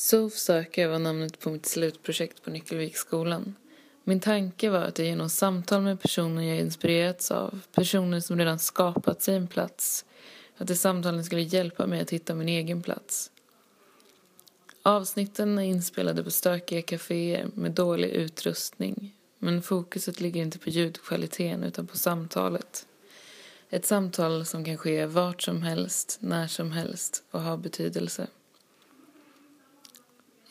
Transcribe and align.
SOF 0.00 0.32
söker 0.32 0.88
var 0.88 0.98
namnet 0.98 1.38
på 1.38 1.50
mitt 1.50 1.66
slutprojekt 1.66 2.42
på 2.42 2.50
Nyckelviksskolan. 2.50 3.54
Min 4.04 4.20
tanke 4.20 4.70
var 4.70 4.78
att 4.78 4.98
jag 4.98 5.08
genom 5.08 5.30
samtal 5.30 5.82
med 5.82 6.00
personer 6.00 6.42
jag 6.42 6.58
inspirerats 6.58 7.30
av, 7.30 7.60
personer 7.72 8.20
som 8.20 8.38
redan 8.38 8.58
skapat 8.58 9.22
sig 9.22 9.34
en 9.36 9.48
plats, 9.48 10.04
att 10.56 10.68
de 10.68 10.76
samtalen 10.76 11.24
skulle 11.24 11.42
hjälpa 11.42 11.86
mig 11.86 12.00
att 12.00 12.10
hitta 12.10 12.34
min 12.34 12.48
egen 12.48 12.82
plats. 12.82 13.30
Avsnitten 14.82 15.58
är 15.58 15.62
inspelade 15.62 16.24
på 16.24 16.30
stökiga 16.30 16.82
kaféer 16.82 17.50
med 17.54 17.72
dålig 17.72 18.08
utrustning, 18.08 19.16
men 19.38 19.62
fokuset 19.62 20.20
ligger 20.20 20.42
inte 20.42 20.58
på 20.58 20.70
ljudkvaliteten 20.70 21.64
utan 21.64 21.86
på 21.86 21.96
samtalet. 21.96 22.86
Ett 23.70 23.86
samtal 23.86 24.46
som 24.46 24.64
kan 24.64 24.76
ske 24.76 25.06
vart 25.06 25.42
som 25.42 25.62
helst, 25.62 26.18
när 26.20 26.46
som 26.46 26.72
helst 26.72 27.22
och 27.30 27.42
ha 27.42 27.56
betydelse. 27.56 28.26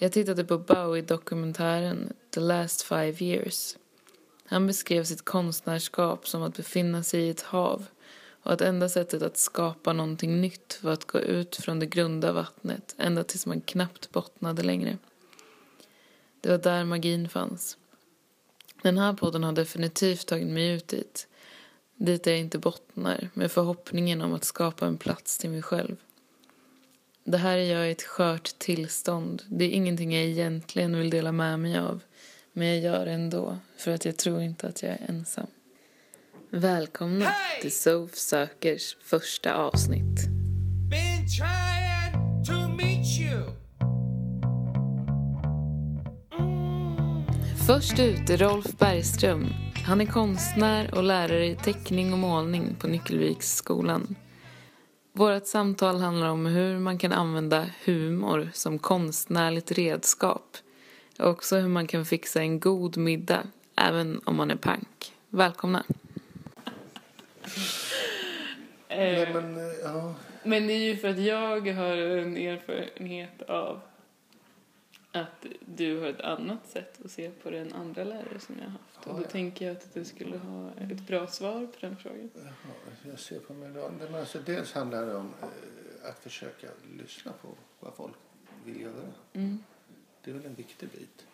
Jag 0.02 0.12
tittade 0.12 0.44
på 0.44 0.58
Bowie-dokumentären 0.58 2.14
The 2.34 2.40
Last 2.40 2.82
Five 2.82 3.26
Years. 3.26 3.78
Han 4.46 4.68
beskrev 4.68 5.04
sitt 5.04 5.26
konstnärskap 5.26 6.28
som 6.28 6.44
att 6.44 6.58
befinna 6.58 7.04
sig 7.04 7.22
i 7.22 7.30
ett 7.30 7.42
hav 7.42 7.86
och 8.44 8.54
att 8.54 8.62
enda 8.62 8.90
sättet 8.90 9.22
att 9.22 9.38
skapa 9.38 9.94
någonting 9.94 10.42
nytt 10.42 10.80
var 10.82 10.92
att 10.92 11.06
gå 11.06 11.20
ut 11.20 11.56
från 11.56 11.80
det 11.80 11.86
grunda 11.86 12.32
vattnet 12.32 12.96
ända 12.98 13.24
tills 13.24 13.46
man 13.46 13.62
knappt 13.62 14.12
bottnade 14.12 14.64
längre. 14.64 14.98
Det 16.42 16.50
var 16.50 16.58
där 16.58 16.84
magin 16.84 17.30
fanns. 17.30 17.78
Den 18.82 18.98
här 18.98 19.14
podden 19.14 19.44
har 19.44 19.54
definitivt 19.54 20.28
tagit 20.28 20.48
mig 20.48 20.70
ut 20.70 20.88
dit. 20.88 21.28
Dit 21.96 22.24
där 22.24 22.32
jag 22.32 22.40
inte 22.40 22.58
bottnar, 22.58 23.30
med 23.34 23.52
förhoppningen 23.52 24.22
om 24.22 24.34
att 24.34 24.44
skapa 24.44 24.88
en 24.88 24.98
plats 24.98 25.38
till 25.38 25.50
mig 25.50 25.62
själv. 25.62 25.96
Det 27.32 27.38
här 27.38 27.58
är 27.58 27.74
jag 27.74 27.88
i 27.88 27.92
ett 27.92 28.04
skört 28.04 28.60
tillstånd. 28.60 29.44
Det 29.50 29.66
är 29.66 29.70
ingenting 29.70 30.14
jag 30.14 30.24
egentligen 30.24 30.98
vill 30.98 31.10
dela 31.10 31.32
med 31.32 31.60
mig 31.60 31.78
av. 31.80 32.02
Men 32.54 32.68
jag 32.68 32.80
gör 32.80 33.06
det 33.06 33.12
ändå, 33.12 33.58
för 33.78 33.92
att 33.92 34.06
jag 34.06 34.18
tror 34.18 34.42
inte 34.42 34.68
att 34.68 34.84
jag 34.84 34.92
är 34.92 35.06
ensam. 35.08 35.48
Välkomna 36.50 37.26
Hey! 37.26 37.62
till 37.62 37.72
Sof 37.72 38.16
Sökers 38.16 38.98
första 39.04 39.54
avsnitt. 39.54 40.28
Been 40.90 41.28
trying 41.38 42.46
to 42.46 42.84
meet 42.84 43.20
you. 43.20 43.44
Först 47.68 48.00
ut 48.00 48.30
är 48.30 48.38
Rolf 48.38 48.78
Bergström. 48.78 49.54
Han 49.86 50.02
är 50.02 50.06
konstnär 50.06 50.94
och 50.96 51.04
lärare 51.04 51.46
i 51.46 51.56
teckning 51.56 52.14
och 52.14 52.20
målning 52.20 52.76
på 52.80 52.88
Nyckelviksskolan. 52.88 54.16
Vårt 55.20 55.46
samtal 55.46 56.00
handlar 56.00 56.30
om 56.30 56.46
hur 56.46 56.80
man 56.80 56.98
kan 56.98 57.12
använda 57.12 57.66
humor 57.86 58.50
som 58.54 58.80
konstnärligt 58.80 59.72
redskap. 59.72 60.58
Och 61.20 61.28
också 61.28 61.56
hur 61.56 61.68
man 61.68 61.88
kan 61.88 62.06
fixa 62.06 62.40
en 62.40 62.60
god 62.60 62.98
middag, 62.98 63.44
även 63.76 64.22
om 64.26 64.36
man 64.36 64.52
är 64.52 64.56
pank. 64.56 65.14
Välkomna. 65.30 65.84
Nej, 68.90 69.34
men, 69.34 69.58
eh, 69.58 69.74
ja. 69.84 70.16
Men 70.44 70.68
det 70.68 70.74
är 70.74 70.94
ju 70.94 70.98
för 70.98 71.08
att 71.08 71.20
jag 71.20 71.74
har 71.74 71.98
en 71.98 72.38
erfarenhet 72.38 73.42
av 73.42 73.82
att 75.12 75.46
du 75.60 76.00
har 76.00 76.08
ett 76.08 76.22
annat 76.22 76.68
sätt 76.68 77.00
att 77.06 77.12
se 77.12 77.30
på 77.30 77.50
den 77.50 77.74
andra 77.74 78.04
lärare 78.04 78.40
som 78.40 78.56
jag 78.60 78.66
har 78.66 78.72
haft. 78.72 78.89
Och 79.06 79.16
då 79.16 79.22
ja. 79.22 79.30
tänker 79.30 79.68
jag 79.68 79.78
att 79.78 79.94
du 79.94 80.06
skulle 80.06 80.38
ha 80.38 80.72
ett 80.72 81.08
bra 81.08 81.28
svar 81.28 81.66
på 81.66 81.78
den 81.80 81.98
frågan. 81.98 82.30
Jaha, 82.36 82.74
jag 83.10 83.20
ser 83.20 83.40
på 83.40 83.54
mig 83.54 83.70
då. 83.74 83.92
Men 84.00 84.16
alltså, 84.16 84.40
dels 84.46 84.74
handlar 84.74 85.06
det 85.06 85.16
om 85.16 85.34
eh, 85.42 86.10
att 86.10 86.20
försöka 86.20 86.68
lyssna 86.98 87.32
på 87.42 87.56
vad 87.80 87.94
folk 87.94 88.16
vill 88.66 88.82
göra. 88.82 89.14
Mm. 89.34 89.64
Det 90.24 90.32
är 90.32 90.36
väl 90.36 90.46
en 90.46 90.56
viktig 90.56 90.90
bit. 90.90 91.26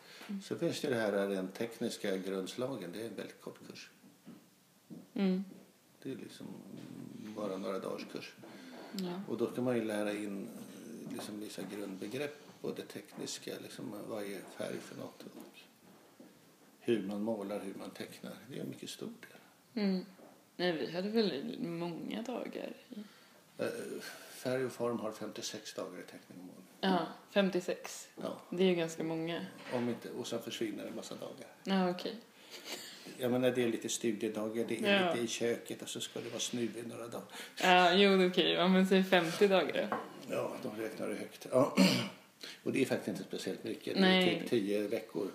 Så 0.43 0.55
finns 0.55 0.81
det 0.81 0.89
det 0.89 0.95
här 0.95 1.11
den 1.11 1.47
tekniska 1.47 2.17
grundslagen. 2.17 2.91
Det 2.93 3.01
är 3.01 3.05
en 3.05 3.15
väldigt 3.15 3.41
kort 3.41 3.67
kurs. 3.67 3.89
Mm. 5.13 5.43
Det 6.03 6.11
är 6.11 6.15
liksom 6.15 6.47
bara 7.35 7.57
några 7.57 7.79
dagars 7.79 8.05
kurs. 8.11 8.33
Ja. 8.91 9.21
Och 9.27 9.37
då 9.37 9.51
ska 9.51 9.61
man 9.61 9.75
ju 9.75 9.83
lära 9.83 10.13
in 10.13 10.47
eh, 10.47 11.13
liksom 11.13 11.39
vissa 11.39 11.61
grundbegrepp 11.61 12.37
på 12.61 12.71
det 12.71 12.85
tekniska. 12.85 13.51
Liksom, 13.61 13.95
vad 14.07 14.23
är 14.23 14.39
färg 14.57 14.77
för 14.79 14.97
något? 14.97 15.23
Och 15.23 15.59
hur 16.85 17.01
man 17.07 17.21
målar, 17.21 17.59
hur 17.59 17.73
man 17.73 17.89
tecknar. 17.91 18.33
Det 18.49 18.57
är 18.57 18.61
en 18.61 18.69
mycket 18.69 18.89
stor 18.89 19.05
del. 19.07 19.83
Mm. 19.83 20.05
Nej, 20.55 20.71
vi 20.71 20.91
hade 20.91 21.09
väl 21.09 21.55
många 21.59 22.21
dagar. 22.21 22.73
i- 22.89 23.03
Eh, 23.57 23.67
Färg 24.31 24.65
och 24.65 24.71
form 24.71 24.99
har 24.99 25.11
56 25.11 25.73
dagar 25.73 25.99
i 25.99 26.03
teckning 26.11 26.37
och 26.39 26.45
målning. 26.45 26.65
Ja, 26.81 27.07
56. 27.31 28.07
Ja, 28.21 28.41
Det 28.49 28.63
är 28.63 28.67
ju 28.67 28.75
ganska 28.75 29.03
många. 29.03 29.45
om 29.73 29.89
inte, 29.89 30.09
och 30.09 30.27
sen 30.27 30.41
försvinner 30.41 30.85
en 30.85 30.95
massa 30.95 31.15
dagar. 31.15 31.47
Ja, 31.63 31.89
okej. 31.89 32.15
Jag 33.17 33.31
menar, 33.31 33.51
det 33.51 33.63
är 33.63 33.67
lite 33.67 33.89
studiedagar, 33.89 34.65
det 34.67 34.79
är 34.85 34.93
Ja. 35.03 35.13
lite 35.13 35.25
i 35.25 35.27
köket 35.27 35.81
och 35.81 35.89
så 35.89 35.99
ska 36.01 36.19
det 36.19 36.29
vara 36.29 36.39
snuv 36.39 36.77
i 36.77 36.81
några 36.87 37.07
dagar. 37.07 37.27
Ja, 37.61 37.93
jo, 37.93 38.27
okej. 38.27 38.51
Ja, 38.51 38.67
men 38.67 38.87
säg 38.87 39.03
50 39.03 39.47
dagar 39.47 39.87
då. 39.89 39.97
Ja, 40.35 40.55
de 40.63 40.81
räknar 40.81 41.07
det 41.07 41.15
högt. 41.15 41.47
Ja. 41.51 41.75
Och 42.63 42.71
det 42.71 42.81
är 42.81 42.85
faktiskt 42.85 43.07
inte 43.07 43.23
speciellt 43.23 43.63
mycket. 43.63 43.93
Det 43.93 43.99
är 43.99 44.01
Nej. 44.01 44.39
typ 44.39 44.49
10 44.49 44.87
veckor. 44.87 45.27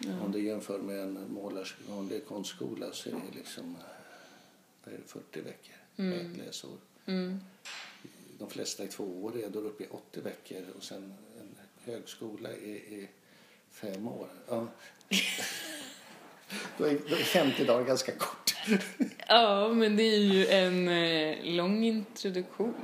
Ja. 0.00 0.10
Om 0.24 0.32
du 0.32 0.42
jämför 0.46 0.78
med 0.78 1.00
en 1.00 1.32
målars 1.32 1.76
vanlig 1.88 2.26
konstskola 2.26 2.92
så 2.92 3.08
är 3.08 3.12
det 3.12 3.38
liksom 3.38 3.76
är 4.84 4.90
det, 4.90 4.98
40 5.06 5.40
veckor 5.40 5.74
Mm. 5.96 6.18
ett 6.32 6.38
läsår. 6.46 6.76
Mm. 7.06 7.40
De 8.38 8.50
flesta 8.50 8.82
är 8.82 8.86
tvååriga, 8.86 9.48
då 9.48 9.58
är 9.58 9.62
det 9.62 9.68
uppe 9.68 9.84
i 9.84 9.88
80 9.90 10.20
veckor 10.20 10.62
och 10.76 10.82
sen 10.82 11.14
en 11.40 11.56
högskola 11.92 12.48
är, 12.48 12.92
är 12.92 13.08
fem 13.70 14.08
år. 14.08 14.28
Ja. 14.48 14.66
då, 16.78 16.84
är, 16.84 16.98
då 17.08 17.16
är 17.16 17.22
50 17.24 17.64
dagar 17.64 17.84
ganska 17.86 18.12
kort. 18.12 18.54
Ja, 19.28 19.68
men 19.68 19.96
det 19.96 20.02
är 20.02 20.18
ju 20.18 20.46
en 20.46 20.88
eh, 20.88 21.54
lång 21.56 21.84
introduktion. 21.84 22.74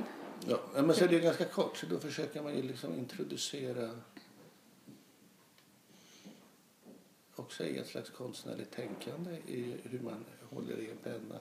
Ja, 0.47 0.59
men 0.73 0.93
så 0.95 1.03
är 1.03 1.07
det 1.07 1.15
ju 1.15 1.21
ganska 1.21 1.45
kort 1.45 1.77
så 1.77 1.85
då 1.85 1.99
försöker 1.99 2.41
man 2.41 2.55
ju 2.55 2.61
liksom 2.61 2.95
introducera 2.95 3.89
också 7.47 7.63
i 7.63 7.77
ett 7.77 7.87
slags 7.87 8.09
konstnärligt 8.09 8.71
tänkande 8.71 9.31
i 9.47 9.75
hur 9.83 9.99
man 9.99 10.25
håller 10.49 10.79
i 10.79 10.89
en 10.91 10.97
penna. 10.97 11.39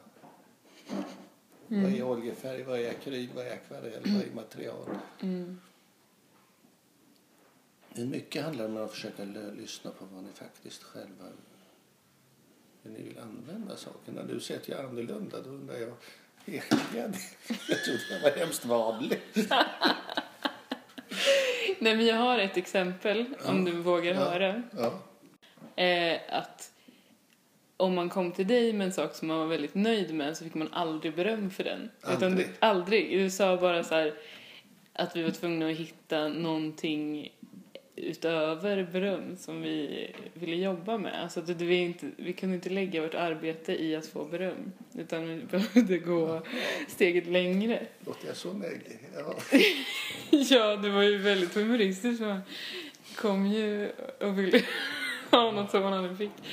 Vad 1.67 1.93
är 1.93 2.03
oljefärg, 2.03 2.63
vad 2.63 2.81
är 2.81 2.91
akryl, 2.91 3.29
vad 3.35 3.47
är 3.47 3.53
akvarell, 3.53 4.03
vad 4.05 4.23
är 4.23 4.35
material? 4.35 4.99
Mm. 5.21 5.61
Men 7.95 8.11
mycket 8.11 8.43
handlar 8.45 8.65
om 8.65 8.77
att 8.77 8.91
försöka 8.91 9.25
lyssna 9.57 9.91
på 9.91 10.05
vad 10.05 10.25
ni 10.25 10.33
faktiskt 10.33 10.83
själva 10.83 11.25
hur 12.83 12.91
ni 12.91 13.03
vill 13.03 13.19
använda 13.19 13.77
sakerna. 13.77 14.23
Du 14.23 14.41
säger 14.41 14.61
att 14.61 14.69
jag 14.69 14.81
är 14.81 14.85
annorlunda, 14.85 15.41
då 15.43 15.51
undrar 15.51 15.77
jag 15.77 15.89
är 16.45 16.65
jag 17.69 17.85
trodde 17.85 18.01
jag 18.11 18.21
var 18.23 18.31
hemskt 18.31 18.65
vanlig. 18.65 19.21
Nej, 21.79 21.97
men 21.97 22.07
jag 22.07 22.17
har 22.17 22.39
ett 22.39 22.57
exempel, 22.57 23.35
om 23.45 23.65
du 23.65 23.73
vågar 23.73 24.15
Ja. 24.15 24.21
höra. 24.21 24.63
Ja. 24.77 25.03
Eh, 25.77 26.21
att 26.29 26.73
om 27.77 27.95
man 27.95 28.09
kom 28.09 28.33
till 28.33 28.47
dig 28.47 28.73
med 28.73 28.85
en 28.85 28.93
sak 28.93 29.15
som 29.15 29.29
man 29.29 29.39
var 29.39 29.47
väldigt 29.47 29.75
nöjd 29.75 30.15
med 30.15 30.37
så 30.37 30.45
fick 30.45 30.55
man 30.55 30.69
aldrig 30.73 31.15
beröm 31.15 31.51
för 31.51 31.65
den. 31.65 31.91
Utan 32.03 32.23
Aldrig. 32.23 32.47
du, 32.47 32.53
aldrig. 32.59 33.19
Du 33.19 33.31
sa 33.31 33.57
bara 33.57 33.85
så 33.85 33.95
här 33.95 34.15
att 34.93 35.17
vi 35.17 35.23
var 35.23 35.31
tvungna 35.31 35.69
att 35.69 35.77
hitta 35.77 36.29
någonting 36.29 37.31
utöver 37.97 38.89
beröm 38.93 39.37
som 39.37 39.63
vi 39.63 40.11
ville 40.35 40.57
jobba 40.57 40.99
med. 40.99 41.23
Alltså 41.23 41.41
att 41.41 41.49
vi, 41.49 41.77
inte, 41.77 42.11
vi 42.17 42.33
kunde 42.33 42.55
inte 42.55 42.71
lägga 42.71 43.03
vårt 43.03 43.15
arbete 43.15 43.85
i 43.85 43.97
att 43.97 44.07
få 44.07 44.25
beröm. 44.25 44.73
Utan 44.95 45.29
vi 45.29 45.45
behövde 45.45 45.99
gå 45.99 46.43
steget 46.89 47.27
längre. 47.27 47.87
Låter 48.07 48.27
jag 48.27 48.37
så 48.37 48.53
neggig? 48.53 48.99
Ja. 49.15 49.35
Ja, 50.31 50.77
det 50.77 50.91
var 50.91 51.03
ju 51.03 51.19
väldigt 51.19 51.55
humoristiskt. 51.55 52.21
Man 52.21 52.41
kom 53.15 53.47
ju 53.47 53.91
och 54.21 54.39
ville 54.39 54.63
ha 55.31 55.51
något 55.53 55.71
som 55.71 55.83
man 55.83 55.93
aldrig 55.93 56.19
fick. 56.19 56.47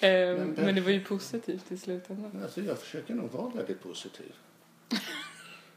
Eh, 0.00 0.10
Men- 0.36 0.50
men 0.50 0.74
det 0.74 0.80
var 0.80 0.90
ju 0.90 1.04
positivt 1.04 1.72
i 1.72 1.78
slutändan. 1.78 2.40
Alltså, 2.42 2.60
jag 2.60 2.78
försöker 2.78 3.14
nog 3.14 3.30
vara 3.30 3.50
väldigt 3.50 3.82
positiv. 3.82 4.32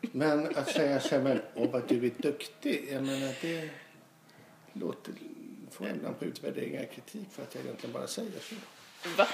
Men 0.01 0.55
att 0.55 0.69
säga 0.69 0.99
så 0.99 1.09
här, 1.15 1.21
men 1.23 1.41
åh 1.55 1.71
vad 1.71 1.87
du 1.87 2.05
är 2.05 2.11
duktig, 2.17 2.87
jag 2.91 3.03
menar 3.03 3.33
det 3.41 3.69
låter, 4.73 5.13
får 5.71 5.87
jag 5.87 5.95
ibland 5.95 6.19
på 6.19 6.25
utvärderingar 6.25 6.85
kritik 6.85 7.27
för 7.31 7.43
att 7.43 7.55
jag 7.55 7.63
egentligen 7.63 7.93
bara 7.93 8.07
säger 8.07 8.31
så. 8.39 8.55
Va? 9.17 9.27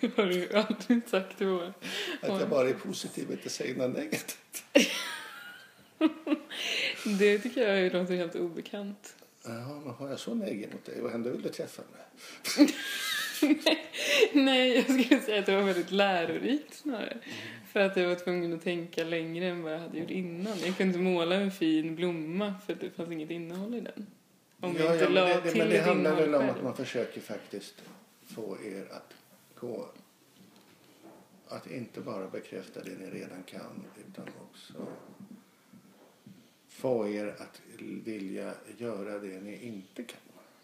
Det 0.00 0.16
har 0.16 0.26
du 0.26 0.32
ju 0.34 0.52
aldrig 0.54 1.08
sagt 1.08 1.38
till 1.38 1.46
vår. 1.46 1.72
Att 2.20 2.40
jag 2.40 2.48
bara 2.48 2.68
är 2.68 2.72
positiv 2.74 3.26
och 3.26 3.32
inte 3.32 3.48
säger 3.50 3.74
något 3.76 3.96
negativt. 3.96 4.64
Det 7.18 7.38
tycker 7.38 7.68
jag 7.68 7.78
är 7.78 7.92
något 7.92 8.10
helt 8.10 8.34
obekant. 8.34 9.16
Ja, 9.44 9.80
men 9.84 9.94
har 9.94 10.08
jag 10.08 10.18
så 10.18 10.34
neggig 10.34 10.72
mot 10.72 10.84
dig? 10.84 11.00
Vad 11.00 11.12
hände 11.12 11.30
vill 11.30 11.42
du 11.42 11.48
träffa 11.48 11.82
mig? 11.92 12.68
Nej, 14.32 14.74
jag 14.74 14.84
skulle 14.84 15.20
säga 15.20 15.40
att 15.40 15.46
det 15.46 15.54
var 15.56 15.62
väldigt 15.62 15.90
lärorikt 15.90 16.74
snarare. 16.74 17.18
För 17.72 17.80
att 17.80 17.96
jag 17.96 18.08
var 18.08 18.14
tvungen 18.14 18.52
att 18.52 18.62
tänka 18.62 19.04
längre 19.04 19.46
än 19.46 19.62
vad 19.62 19.72
jag 19.72 19.78
hade 19.78 19.98
gjort 19.98 20.10
innan. 20.10 20.58
Jag 20.58 20.76
kunde 20.76 20.82
inte 20.84 20.98
måla 20.98 21.34
en 21.34 21.50
fin 21.50 21.96
blomma 21.96 22.54
för 22.66 22.72
att 22.72 22.80
det 22.80 22.90
fanns 22.90 23.10
inget 23.10 23.30
innehåll 23.30 23.74
i 23.74 23.80
den. 23.80 24.06
Om 24.60 24.76
Ja, 24.78 24.92
inte 24.92 25.04
ja, 25.04 25.10
la 25.10 25.26
men 25.26 25.42
det, 25.42 25.50
till 25.50 25.58
men 25.58 25.68
det 25.70 25.80
handlar 25.80 26.14
väl 26.16 26.34
om 26.34 26.50
att 26.50 26.62
man 26.62 26.76
försöker 26.76 27.20
faktiskt 27.20 27.74
få 28.26 28.56
er 28.64 28.86
att 28.90 29.14
gå 29.60 29.88
att 31.48 31.70
inte 31.70 32.00
bara 32.00 32.28
bekräfta 32.28 32.80
det 32.82 32.90
ni 32.98 33.06
redan 33.20 33.42
kan 33.42 33.84
utan 34.08 34.28
också 34.50 34.86
få 36.74 37.08
er 37.08 37.26
att 37.38 37.60
vilja 38.04 38.54
göra 38.78 39.18
det 39.18 39.40
ni 39.40 39.58
inte 39.62 40.02
kan. 40.02 40.20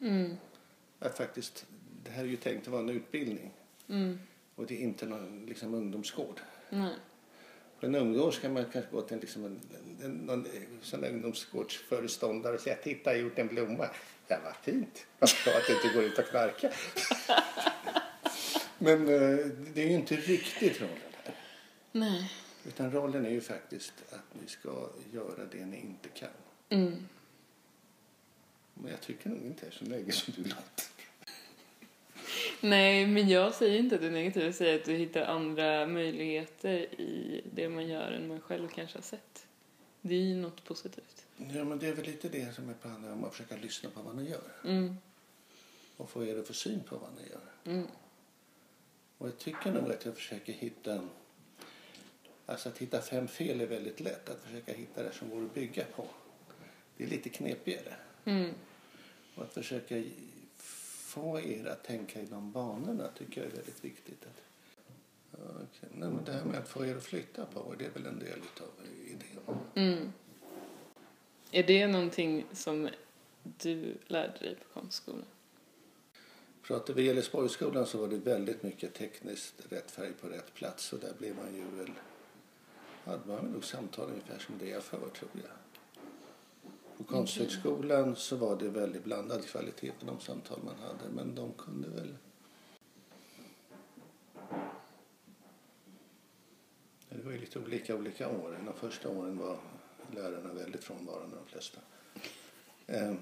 Mm. 0.09 0.37
Att 0.99 1.17
faktiskt, 1.17 1.67
det 2.05 2.11
här 2.11 2.25
är 2.25 2.29
ju 2.29 2.37
tänkt 2.37 2.67
att 2.67 2.73
vara 2.73 2.83
en 2.83 2.89
utbildning 2.89 3.51
Mm. 3.89 4.19
och 4.55 4.67
det 4.67 4.75
är 4.75 4.79
inte 4.79 5.07
någon 5.07 5.47
liksom, 5.47 5.75
ungdomsgård. 5.75 6.41
Nej. 6.71 6.95
På 7.81 7.87
en 7.87 7.95
ungdomsgård 7.95 8.35
ska 8.35 8.49
man 8.49 8.65
kanske 8.73 8.91
gå 8.91 9.03
till 9.03 9.15
en, 9.15 9.21
liksom 9.21 9.45
en, 9.45 9.61
en, 10.03 10.11
någon 10.11 10.47
sån 10.83 11.05
ungdomsgårdsföreståndare 11.05 12.55
och 12.55 12.61
säga 12.61 12.77
titta 12.77 13.11
jag 13.11 13.19
har 13.19 13.25
gjort 13.25 13.39
en 13.39 13.49
blomma. 13.49 13.91
Ja 14.29 14.39
vad 14.45 14.56
fint. 14.56 15.06
Vad 15.19 15.31
bra 15.45 15.55
att 15.55 15.67
du 15.67 15.75
inte 15.75 15.95
går 15.95 16.05
ut 16.05 16.19
och 16.19 16.25
knarkar. 16.25 16.75
Men 18.79 19.09
eh, 19.09 19.47
det 19.75 19.83
är 19.83 19.87
ju 19.89 19.95
inte 19.95 20.17
riktigt 20.17 20.81
rollen 20.81 20.97
här. 21.25 21.35
Nej. 21.93 22.31
Utan 22.67 22.93
rollen 22.93 23.27
är 23.27 23.31
ju 23.31 23.41
faktiskt 23.41 23.93
att 24.11 24.41
ni 24.41 24.49
ska 24.49 24.89
göra 25.12 25.45
det 25.53 25.67
ni 25.67 25.81
inte 25.81 26.09
kan. 26.09 26.29
Mm. 26.69 27.09
Men 28.75 28.91
jag 28.91 29.01
tycker 29.01 29.31
nog 29.31 29.43
inte 29.43 29.67
är 29.67 29.71
så 29.71 29.85
negativ 29.85 30.12
som 30.12 30.35
du 30.37 30.43
låter. 30.43 30.85
Nej, 32.61 33.07
men 33.07 33.29
jag 33.29 33.55
säger 33.55 33.79
inte 33.79 33.95
att 33.95 34.01
du 34.01 34.07
är 34.07 34.11
negativ. 34.11 34.43
Jag 34.43 34.55
säger 34.55 34.79
att 34.79 34.85
du 34.85 34.95
hittar 34.95 35.23
andra 35.23 35.87
möjligheter 35.87 37.01
i 37.01 37.43
det 37.53 37.69
man 37.69 37.89
gör 37.89 38.12
än 38.12 38.29
man 38.29 38.41
själv 38.41 38.69
kanske 38.69 38.99
har 38.99 39.03
sett. 39.03 39.47
Det 40.01 40.15
är 40.15 40.23
ju 40.23 40.37
något 40.37 40.65
positivt. 40.65 41.27
Ja 41.37 41.65
men 41.65 41.79
det 41.79 41.87
är 41.87 41.93
väl 41.93 42.06
lite 42.06 42.29
det 42.29 42.55
som 42.55 42.69
är 42.69 42.75
planen 42.75 43.13
om 43.13 43.25
att 43.25 43.33
försöka 43.33 43.56
lyssna 43.56 43.91
på 43.91 44.03
vad 44.03 44.17
ni 44.17 44.31
gör. 44.31 44.53
Mm. 44.65 44.97
Och 45.97 46.11
få 46.11 46.25
er 46.25 46.39
att 46.39 46.47
få 46.47 46.53
syn 46.53 46.81
på 46.81 46.97
vad 46.97 47.11
ni 47.17 47.29
gör. 47.31 47.75
Mm. 47.75 47.89
Och 49.19 49.29
jag 49.29 49.39
tycker 49.39 49.73
nog 49.73 49.91
att 49.91 50.05
jag 50.05 50.15
försöker 50.15 50.53
hitta... 50.53 51.09
Alltså 52.50 52.69
att 52.69 52.79
hitta 52.79 53.00
fem 53.00 53.29
fel 53.29 53.61
är 53.61 53.67
väldigt 53.67 54.00
lätt. 54.00 54.29
Att 54.29 54.41
försöka 54.41 54.73
hitta 54.73 55.02
det 55.02 55.12
som 55.12 55.31
går 55.31 55.44
att 55.44 55.55
bygga 55.55 55.85
på. 55.85 56.06
Det 56.97 57.05
är 57.05 57.08
lite 57.08 57.29
knepigare. 57.29 57.94
Mm. 58.25 58.50
Och 59.35 59.43
att 59.43 59.52
försöka 59.52 60.02
få 61.11 61.41
er 61.41 61.67
att 61.67 61.85
tänka 61.85 62.20
i 62.20 62.26
de 62.26 62.52
banorna 62.52 63.08
tycker 63.19 63.41
jag 63.41 63.50
är 63.50 63.56
väldigt 63.56 63.85
viktigt. 63.85 64.26
Att, 64.26 64.43
okej. 65.32 65.88
Nej, 65.94 66.08
men 66.08 66.25
det 66.25 66.32
här 66.32 66.44
med 66.44 66.58
att 66.58 66.69
få 66.69 66.87
er 66.87 66.97
att 66.97 67.02
flytta 67.02 67.47
på 67.47 67.75
det 67.79 67.85
är 67.85 67.91
väl 67.91 68.06
en 68.06 68.19
del 68.19 68.41
av 68.61 68.87
idén. 69.06 69.58
Mm. 69.75 70.12
Är 71.50 71.62
det 71.62 71.87
någonting 71.87 72.44
som 72.53 72.88
du 73.43 73.94
lärde 74.06 74.38
dig 74.38 74.55
på 74.55 74.81
konstskolan? 74.81 75.25
Pratar 76.62 76.94
vi 76.94 77.03
Gällivsborgsskolan 77.03 77.87
så 77.87 77.99
var 77.99 78.08
det 78.08 78.17
väldigt 78.17 78.62
mycket 78.62 78.94
tekniskt 78.94 79.55
rätt 79.69 79.91
färg 79.91 80.12
på 80.20 80.29
rätt 80.29 80.55
plats 80.55 80.93
och 80.93 80.99
där 80.99 81.12
blev 81.19 81.37
man 81.37 81.55
ju 81.55 81.64
väl 81.76 81.91
hade 83.11 83.27
man 83.27 83.45
nog 83.45 83.65
samtal 83.65 84.09
ungefär 84.11 84.39
som 84.39 84.59
det 84.59 84.69
jag 84.69 84.83
för 84.83 84.99
tror 84.99 85.31
jag. 85.35 85.53
På 86.99 87.05
Konsthögskolan 87.05 88.17
så 88.17 88.37
var 88.37 88.57
det 88.57 88.69
väldigt 88.69 89.05
blandad 89.05 89.47
kvalitet 89.47 89.93
på 90.01 90.07
de 90.07 90.21
samtal 90.21 90.59
man 90.65 90.75
hade 90.77 91.11
men 91.15 91.35
de 91.35 91.53
kunde 91.53 91.89
väl 91.89 92.17
Det 97.09 97.23
var 97.25 97.33
ju 97.33 97.39
lite 97.39 97.59
olika 97.59 97.95
olika 97.95 98.29
år. 98.29 98.59
De 98.67 98.75
första 98.75 99.09
åren 99.09 99.39
var 99.39 99.59
lärarna 100.15 100.53
väldigt 100.53 100.85
frånvarande 100.85 101.37
de 101.37 101.47
flesta. 101.47 101.81
Ehm, 102.87 103.19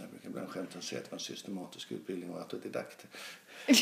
Jag 0.00 0.08
brukar 0.10 0.28
ibland 0.28 0.48
skämta 0.48 0.78
och 0.78 0.84
säga 0.84 0.98
att 0.98 1.04
det 1.04 1.10
var 1.10 1.18
en 1.18 1.24
systematisk 1.24 1.92
utbildning 1.92 2.30
och 2.30 2.38
autodidakt. 2.38 3.06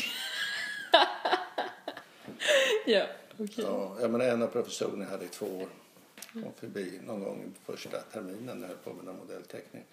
Ja, 2.87 3.05
okej. 3.37 3.65
Ja, 3.65 3.97
jag 4.01 4.11
menar, 4.11 4.25
en 4.25 4.41
av 4.41 4.47
professorerna 4.47 5.05
hade 5.05 5.25
i 5.25 5.27
två 5.27 5.45
år 5.45 5.67
kom 6.33 6.53
förbi 6.59 6.99
någon 7.05 7.23
gång 7.23 7.53
första 7.65 8.01
terminen 8.01 8.59
när 8.59 8.67
jag 8.67 8.83
på 8.83 8.93
med 8.93 9.15
modellteckning. 9.15 9.83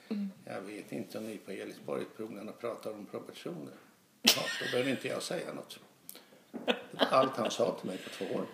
Jag 0.45 0.61
vet 0.61 0.93
inte 0.93 1.19
om 1.19 1.27
ni 1.27 1.37
på 1.37 1.51
Elisborg 1.51 2.05
proven 2.17 2.53
pratar 2.61 2.91
om 2.91 3.07
proportioner. 3.07 3.73
Ja, 4.23 4.43
då 4.61 4.71
behöver 4.71 4.91
inte 4.91 5.09
jag 5.09 5.23
säga 5.23 5.53
något. 5.53 5.79
Allt 6.97 7.37
han 7.37 7.51
sa 7.51 7.77
till 7.81 7.89
mig 7.91 7.99
på 7.99 8.11
två 8.11 8.35
år. 8.35 8.47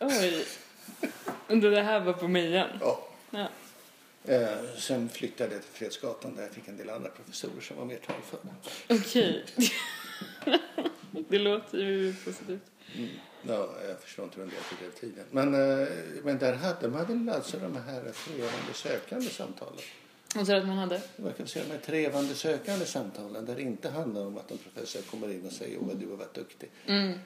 Oj. 0.00 0.46
Det 1.60 1.82
här 1.82 2.00
var 2.00 2.12
på 2.12 2.28
Mejan? 2.28 2.68
Ja. 2.80 3.08
Ja. 3.30 3.48
Eh, 4.24 4.74
sen 4.78 5.08
flyttade 5.08 5.52
jag 5.52 5.62
till 5.62 5.72
Fredsgatan 5.72 6.34
där 6.34 6.42
jag 6.42 6.52
fick 6.52 6.68
en 6.68 6.76
del 6.76 6.90
andra 6.90 7.10
professorer 7.10 7.60
som 7.60 7.76
var 7.76 7.84
mer 7.84 7.98
talföra. 7.98 8.54
Okej. 8.88 9.44
det 11.28 11.38
låter 11.38 11.78
ju 11.78 12.14
positivt. 12.24 12.62
Ja, 13.42 13.68
jag 13.88 14.00
förstår 14.00 14.24
inte 14.24 14.36
hur 14.36 14.44
en 14.44 14.50
del 14.50 14.58
fördrev 14.60 14.90
tiden. 14.90 15.24
Men, 15.30 15.54
eh, 15.54 15.88
men 16.24 16.38
där 16.38 16.52
hade 16.52 16.88
man 16.88 17.04
väl 17.06 17.34
alltså 17.36 17.58
de 17.58 17.76
här 17.76 18.12
trevande 18.24 18.72
sökande 18.74 19.26
samtalen. 19.30 19.78
Och 20.40 20.46
så 20.46 20.56
att 20.56 20.66
man 20.66 20.78
hade? 20.78 21.02
Vad 21.16 21.36
kan 21.36 21.46
säga, 21.46 21.64
de 21.64 21.72
här 21.72 21.80
trevande 21.80 22.34
sökande 22.34 22.84
samtalen 22.86 23.44
där 23.46 23.54
det 23.56 23.62
inte 23.62 23.88
handlar 23.88 24.26
om 24.26 24.36
att 24.38 24.50
en 24.50 24.58
professor 24.58 25.00
kommer 25.02 25.30
in 25.32 25.46
och 25.46 25.52
säger 25.52 25.78
åh 25.80 25.86
vad 25.88 25.96
du 25.96 26.08
har 26.08 26.16
varit 26.16 26.34
duktig. 26.34 26.70
Mm. 26.86 27.10
Eh, 27.10 27.16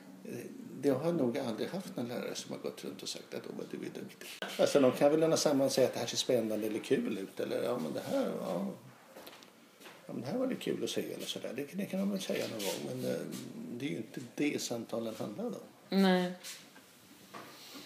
Det 0.82 0.90
har 0.90 1.12
nog 1.12 1.38
aldrig 1.38 1.68
haft 1.68 1.96
någon 1.96 2.08
lärare 2.08 2.34
som 2.34 2.52
har 2.52 2.58
gått 2.58 2.84
runt 2.84 3.02
och 3.02 3.08
sagt 3.08 3.34
att 3.34 3.42
åh 3.46 3.54
vad 3.58 3.66
du 3.70 3.76
är 3.76 3.90
duktig. 4.00 4.28
Alltså 4.58 4.80
de 4.80 4.92
kan 4.92 5.10
väl 5.10 5.20
lämna 5.20 5.36
samman 5.36 5.66
och 5.66 5.72
säga 5.72 5.86
att 5.86 5.94
det 5.94 6.00
här 6.00 6.06
ser 6.06 6.16
spännande 6.16 6.66
eller 6.66 6.78
kul 6.78 7.18
ut 7.18 7.40
eller 7.40 7.62
ja 7.62 7.78
men 7.78 7.92
det 7.92 8.02
här, 8.16 8.30
ja. 8.40 8.66
Ja, 10.10 10.14
men 10.14 10.22
det 10.24 10.30
här 10.30 10.38
var 10.38 10.46
det 10.46 10.54
kul 10.54 10.84
att 10.84 10.90
se 10.90 11.12
eller 11.12 11.26
sådär. 11.26 11.52
Det, 11.56 11.66
det 11.72 11.84
kan 11.86 12.00
de 12.00 12.10
väl 12.10 12.20
säga 12.20 12.44
någon 12.48 12.58
gång 12.64 13.02
men 13.02 13.10
eh, 13.12 13.18
det 13.78 13.86
är 13.86 13.90
ju 13.90 13.96
inte 13.96 14.20
det 14.34 14.62
samtalen 14.62 15.14
handlar 15.18 15.44
om. 15.46 15.54
Nej. 15.88 16.32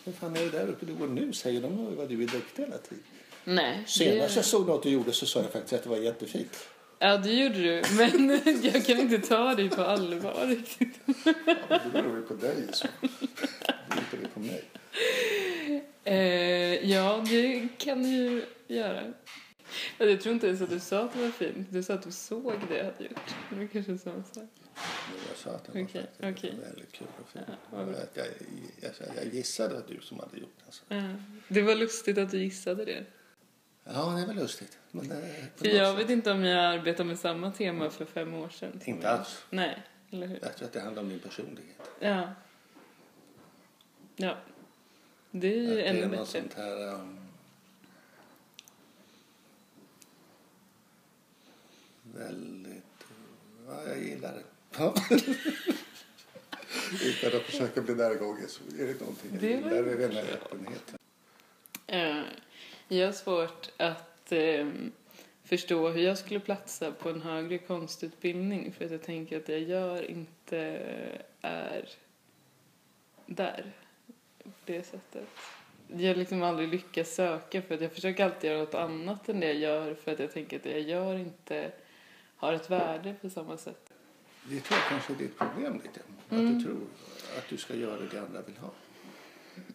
Hur 0.05 0.13
fan 0.13 0.37
är 0.37 0.41
det 0.41 0.51
där 0.51 0.67
uppe 0.69 0.87
du 0.87 0.95
går 0.95 1.07
nu? 1.07 1.33
Säger 1.33 1.61
de 1.63 1.87
"Oj, 1.89 1.95
vad 1.95 2.09
du 2.09 2.23
är 2.23 2.27
duktig 2.29 2.63
hela 2.63 2.79
tiden? 2.79 3.05
Nej. 3.45 3.83
Senast 3.87 4.35
det... 4.35 4.39
jag 4.39 4.45
såg 4.45 4.67
något 4.67 4.83
du 4.83 4.91
gjorde 4.91 5.13
så 5.13 5.27
sa 5.27 5.41
jag 5.41 5.51
faktiskt 5.53 5.73
att 5.73 5.83
det 5.83 5.89
var 5.89 5.97
jättefint. 5.97 6.69
Ja, 6.99 7.17
det 7.17 7.33
gjorde 7.33 7.63
du. 7.63 7.83
Men 7.97 8.41
jag 8.75 8.87
kan 8.87 8.99
inte 9.01 9.19
ta 9.19 9.55
dig 9.55 9.71
på 9.71 9.83
allvar 9.83 10.47
riktigt. 10.47 11.01
Ja, 11.69 11.81
det 11.85 11.91
beror 11.93 12.17
ju 12.17 12.23
på 12.23 12.35
dig. 12.35 12.57
Så. 12.73 12.87
Det 13.01 13.09
inte 13.91 14.17
det 14.23 14.29
på 14.35 14.41
mig. 14.41 14.65
Eh, 16.05 16.91
ja, 16.91 17.25
det 17.31 17.69
kan 17.79 18.03
du 18.03 18.09
ju 18.09 18.45
göra. 18.69 19.13
Jag 19.99 20.21
tror 20.21 20.35
inte 20.35 20.47
ens 20.47 20.61
att 20.63 20.71
du 20.71 20.81
sa 20.81 21.05
att 21.05 21.13
det 21.15 21.21
var 21.23 21.31
fint. 21.31 21.69
Du 21.71 21.83
sa 21.83 21.95
att 21.95 22.03
du 22.03 22.13
såg 22.13 22.53
det 22.69 22.77
jag 22.77 22.85
hade 22.85 23.05
gjort. 23.05 23.35
Det 23.51 23.57
var 23.57 23.67
kanske 23.67 23.99
samma 23.99 24.25
sak. 24.25 24.45
Jag 25.29 25.37
sa 25.37 25.51
att 25.51 25.65
den 25.65 25.75
var 25.75 25.89
faktiskt 25.93 26.15
okej. 26.23 26.55
väldigt 26.69 26.93
kul 26.93 27.07
och 27.23 27.29
fin. 27.29 27.43
Ja, 27.71 27.85
bra. 27.85 27.95
jag, 28.15 28.27
jag, 28.81 28.93
jag, 29.25 29.35
gissade 29.35 29.79
att 29.79 29.89
du 29.89 30.01
som 30.01 30.19
hade 30.19 30.39
gjort 30.39 30.55
den. 30.65 30.73
Så. 30.73 30.85
Ja. 30.89 31.03
Det 31.49 31.63
var 31.63 31.75
lustigt 31.75 32.19
att 32.19 32.31
du 32.31 32.39
gissade 32.39 32.85
det. 32.85 33.05
Ja, 33.85 33.93
det 34.21 34.27
var 34.27 34.35
lustigt. 34.35 34.79
Men, 34.91 35.11
eh, 35.11 35.17
något 35.19 35.65
jag 35.65 35.91
sätt- 35.97 36.05
vet 36.05 36.11
inte 36.11 36.31
om 36.33 36.45
jag 36.45 36.65
arbetade 36.65 37.05
med 37.09 37.19
samma 37.19 37.53
tema 37.53 37.91
för 37.91 38.05
fem 38.05 38.35
år 38.35 38.49
sedan. 38.49 38.81
Inte 38.85 39.07
jag- 39.07 39.19
alls. 39.19 39.45
Nej, 39.51 39.83
eller 40.11 40.27
hur? 40.27 40.39
Jag 40.43 40.57
tror 40.57 40.67
att 40.67 40.73
det 40.73 40.81
handlar 40.81 41.03
om 41.03 41.09
din 41.09 41.19
personlighet. 41.19 41.91
Ja. 42.01 42.33
Ja. 44.17 44.37
Det 45.31 45.47
är 45.55 45.59
ju 45.61 45.75
det 45.75 45.83
ännu 45.83 46.07
bättre. 46.09 46.27
sånt 46.27 46.55
här... 46.55 46.95
Um, 46.95 47.21
väldigt... 52.19 52.85
Ja, 53.69 53.83
jag 53.89 53.99
gillar 54.03 54.33
det. 54.33 54.43
Utan 57.05 57.37
att 57.41 57.43
försöka 57.47 57.81
bli 57.83 57.95
närgången 57.95 58.49
så 58.49 58.63
är 58.79 58.87
det 58.87 59.01
någonting 59.01 59.31
jag 59.33 59.41
Det 59.41 59.47
gillar. 59.49 59.71
Det 59.71 59.77
är 59.93 59.99
den 59.99 60.13
här 60.13 60.25
öppenheten. 60.33 60.99
Eh, 61.87 62.23
Jag 62.89 63.07
har 63.07 63.13
svårt 63.13 63.71
att 63.77 64.33
eh, 64.33 64.69
förstå 65.45 65.89
hur 65.89 66.03
jag 66.03 66.19
skulle 66.19 66.41
platsa 66.41 66.91
på 66.93 67.09
en 67.09 67.23
högre 67.23 67.59
konstutbildning 67.59 68.73
för 68.73 68.85
att 68.85 68.91
jag 68.91 69.03
tänker 69.03 69.37
att 69.37 69.47
det 69.47 69.59
jag 69.59 69.69
gör 69.69 70.11
inte 70.11 70.59
är 71.41 71.89
där 73.27 73.73
på 74.43 74.51
det 74.65 74.83
sättet. 74.83 75.27
Jag 75.89 76.17
liksom 76.17 76.43
aldrig 76.43 76.69
lyckas 76.69 77.15
söka 77.15 77.63
för 77.63 77.75
att 77.75 77.81
jag 77.81 77.93
försöker 77.93 78.25
alltid 78.25 78.51
göra 78.51 78.61
något 78.61 78.75
annat 78.75 79.29
än 79.29 79.41
det 79.41 79.47
jag 79.47 79.57
gör 79.57 79.95
för 79.95 80.13
att 80.13 80.19
jag 80.19 80.33
tänker 80.33 80.57
att 80.57 80.63
det 80.63 80.71
jag 80.71 80.81
gör 80.81 81.19
inte 81.19 81.73
har 82.45 82.53
ett 82.53 82.71
värde 82.71 83.15
på 83.23 83.31
samma 83.31 83.57
sätt. 83.57 83.93
Det 84.49 84.61
tror 84.61 84.79
jag 84.79 84.89
kanske 84.89 85.13
är 85.13 85.17
ditt 85.17 85.39
problem 85.39 85.81
lite. 85.85 86.01
Att 86.29 86.59
du 86.59 86.65
tror 86.65 86.81
att 87.39 87.49
du 87.49 87.57
ska 87.57 87.75
göra 87.75 88.01
det 88.13 88.21
andra 88.21 88.43
vill 88.43 88.57
ha. 88.57 88.71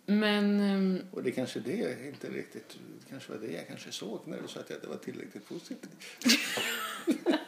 Men 0.06 0.60
ehm, 0.60 1.02
Och 1.12 1.24
det 1.24 1.32
kanske 1.32 1.60
det 1.60 2.08
inte 2.08 2.30
riktigt, 2.30 2.70
det 3.00 3.10
kanske 3.10 3.32
var 3.32 3.40
det 3.40 3.52
jag 3.52 3.68
kanske 3.68 3.92
såg 3.92 4.20
när 4.26 4.42
du 4.42 4.48
sa 4.48 4.60
att 4.60 4.68
det 4.68 4.88
var 4.88 4.98
tillräckligt 4.98 5.50
positivt. 5.50 5.90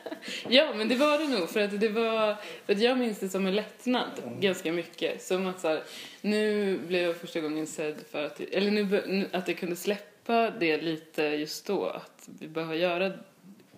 Ja, 0.49 0.73
men 0.75 0.87
det 0.87 0.95
var 0.95 1.17
det 1.17 1.27
nog. 1.27 1.49
För 1.49 1.59
att, 1.59 1.79
det 1.79 1.89
var, 1.89 2.35
för 2.65 2.73
att 2.73 2.79
jag 2.79 2.97
minns 2.97 3.19
det 3.19 3.29
som 3.29 3.47
en 3.47 3.55
lättnad 3.55 4.11
ganska 4.39 4.71
mycket. 4.71 5.23
Som 5.23 5.47
att 5.47 5.59
så 5.59 5.67
här, 5.67 5.83
nu 6.21 6.77
blev 6.87 7.03
jag 7.03 7.15
första 7.15 7.39
gången 7.39 7.67
sedd 7.67 7.95
för 8.11 8.25
att, 8.25 8.39
eller 8.39 8.71
nu, 8.71 9.29
att 9.31 9.47
jag 9.47 9.57
kunde 9.57 9.75
släppa 9.75 10.51
det 10.59 10.81
lite 10.81 11.23
just 11.23 11.65
då. 11.65 11.85
Att 11.85 12.29
vi 12.39 12.47
behöver 12.47 12.75
göra 12.75 13.13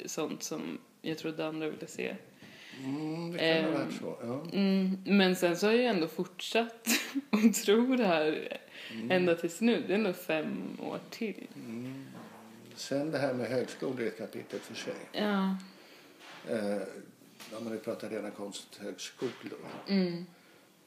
sånt 0.06 0.44
som 0.44 0.80
jag 1.06 1.18
trodde 1.18 1.48
andra 1.48 1.70
ville 1.70 1.88
se. 1.88 2.16
Mm, 2.84 3.32
det 3.32 3.38
kan 3.40 3.74
ha 3.74 3.80
varit 3.80 3.96
så. 4.00 4.18
Ja. 4.22 4.44
Mm, 4.54 4.98
men 5.06 5.36
sen 5.36 5.58
så 5.58 5.68
har 5.68 5.74
jag 5.74 5.86
ändå 5.86 6.08
fortsatt 6.08 6.88
att 7.30 7.54
tro 7.54 7.96
det 7.96 8.06
här 8.06 8.58
ända 9.10 9.36
tills 9.36 9.62
nu. 9.62 9.84
Det 9.88 9.94
är 9.94 9.98
ändå 9.98 10.14
fem 10.14 10.78
år 10.82 11.00
till. 11.10 11.48
Sen 12.76 13.12
det 13.12 13.18
här 13.18 13.34
med 13.34 13.48
högskolor 13.48 14.02
är 14.02 14.08
ett 14.08 14.18
kapitel 14.18 14.60
för 14.60 14.76
sig. 14.76 14.94
Ja. 15.12 15.58
Eh, 16.50 16.82
om 17.58 17.64
man 17.64 17.74
nu 17.74 17.80
pratar 17.80 18.10
rena 18.10 18.32
konsthögskolor. 18.32 19.60
Mm. 19.88 20.26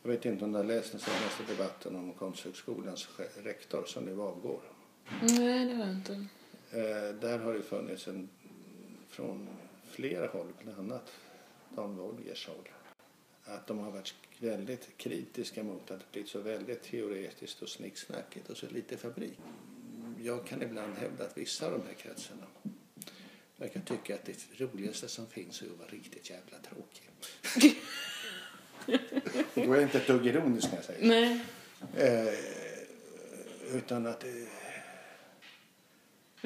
Jag 0.03 0.11
vet 0.11 0.25
inte 0.25 0.45
om 0.45 0.53
du 0.53 0.59
har 0.59 0.65
läst 0.65 0.91
den 0.93 1.01
senaste 1.01 1.43
debatten 1.49 1.97
om 1.97 2.13
Konsthögskolans 2.13 3.09
rektor 3.43 3.85
som 3.87 4.05
nu 4.05 4.21
avgår. 4.21 4.61
Nej, 5.21 5.67
det 5.67 5.75
har 5.75 5.87
jag 5.87 5.95
inte. 5.95 6.13
Eh, 6.71 7.15
där 7.21 7.39
har 7.39 7.55
det 7.55 7.63
funnits 7.63 8.09
en 8.09 8.29
från 9.09 9.49
flera 9.97 10.27
håll, 10.27 10.53
bland 10.63 10.79
annat 10.79 11.13
Dan 11.77 11.97
Wolgers 11.97 12.47
håll, 12.47 12.69
att 13.45 13.67
de 13.67 13.79
har 13.79 13.91
varit 13.91 14.15
väldigt 14.39 14.89
kritiska 14.97 15.63
mot 15.63 15.91
att 15.91 15.99
det 15.99 16.13
blivit 16.13 16.31
så 16.31 16.41
väldigt 16.41 16.83
teoretiskt 16.83 17.63
och 17.63 17.69
snicksnackigt 17.69 18.51
och 18.51 18.57
så 18.57 18.67
lite 18.67 18.97
fabrik. 18.97 19.39
Jag 20.23 20.47
kan 20.47 20.63
ibland 20.63 20.95
hävda 20.95 21.25
att 21.25 21.39
vissa 21.39 21.67
av 21.67 21.73
de 21.73 21.83
här 21.87 21.95
kretsarna 21.95 22.47
verkar 23.57 23.81
tycka 23.81 24.15
att 24.15 24.25
det 24.25 24.61
roligaste 24.61 25.09
som 25.09 25.27
finns 25.27 25.63
är 25.63 25.67
att 25.67 25.79
vara 25.79 25.89
riktigt 25.89 26.31
jävla 26.31 26.59
tråkig. 26.59 27.11
Då 29.55 29.73
är 29.73 29.77
jag 29.77 29.83
inte 29.83 29.99
ett 29.99 30.07
dugg 30.07 30.27
ironisk 30.27 30.69
när 30.69 30.77
jag 30.77 30.85
säger 30.85 31.09
Nej. 31.09 31.41
eh, 31.97 32.35
Utan 33.77 34.07
att 34.07 34.25
eh, 34.25 34.31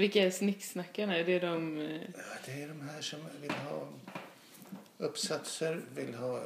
Vilka 0.00 0.22
är 0.26 0.30
snicksnackarna? 0.30 1.16
Är 1.16 1.24
det 1.24 1.38
de... 1.38 1.78
eh, 1.78 2.00
Ja, 2.14 2.20
det 2.46 2.62
är 2.62 2.68
de 2.68 2.80
här 2.80 3.00
som 3.00 3.18
vill 3.42 3.50
ha 3.50 3.88
uppsatser, 4.98 5.80
vill 5.94 6.14
ha, 6.14 6.44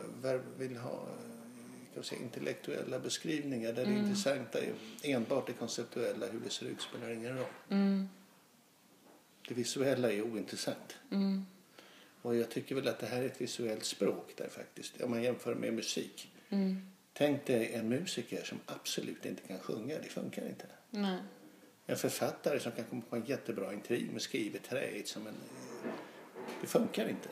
vill 0.58 0.76
ha 0.76 0.92
eh, 0.92 1.94
kan 1.94 2.04
säga, 2.04 2.20
intellektuella 2.20 2.98
beskrivningar 2.98 3.72
där 3.72 3.86
det 3.86 3.92
intressanta 3.92 4.58
är 4.60 4.72
enbart 5.02 5.46
det 5.46 5.52
konceptuella, 5.52 6.26
hur 6.26 6.40
det 6.40 6.50
ser 6.50 6.66
ut 6.66 6.80
spelar 6.80 7.10
ingen 7.10 7.36
roll. 7.38 7.46
Mm, 7.70 8.08
Det 9.48 9.54
visuella 9.54 10.12
är 10.12 10.22
ointressant. 10.22 10.96
mm, 11.10 11.46
Och 12.22 12.36
jag 12.36 12.50
tycker 12.50 12.74
väl 12.74 12.88
att 12.88 12.98
det 12.98 13.06
här 13.06 13.22
är 13.22 13.26
ett 13.26 13.40
visuellt 13.40 13.84
språk 13.84 14.32
där 14.36 14.48
faktiskt, 14.48 15.00
om 15.00 15.10
man 15.10 15.22
jämför 15.22 15.54
med 15.54 15.72
musik. 15.74 16.32
mm. 16.50 16.86
Tänk 17.12 17.46
dig 17.46 17.72
en 17.74 17.88
musiker 17.88 18.44
som 18.44 18.58
absolut 18.66 19.26
inte 19.26 19.42
kan 19.48 19.58
sjunga, 19.58 19.94
det 19.98 20.08
funkar 20.08 20.46
inte. 20.46 20.66
Nej. 20.90 21.18
En 21.86 21.96
författare 21.96 22.60
som 22.60 22.72
kan 22.72 22.84
komma 22.84 23.02
på 23.10 23.16
en 23.16 23.24
jättebra 23.24 23.72
intrig 23.72 24.12
med 24.12 24.22
skrivet 24.22 24.62
träigt 24.62 25.08
som 25.08 25.26
en... 25.26 25.34
Det 26.60 26.66
funkar 26.66 27.08
inte. 27.08 27.28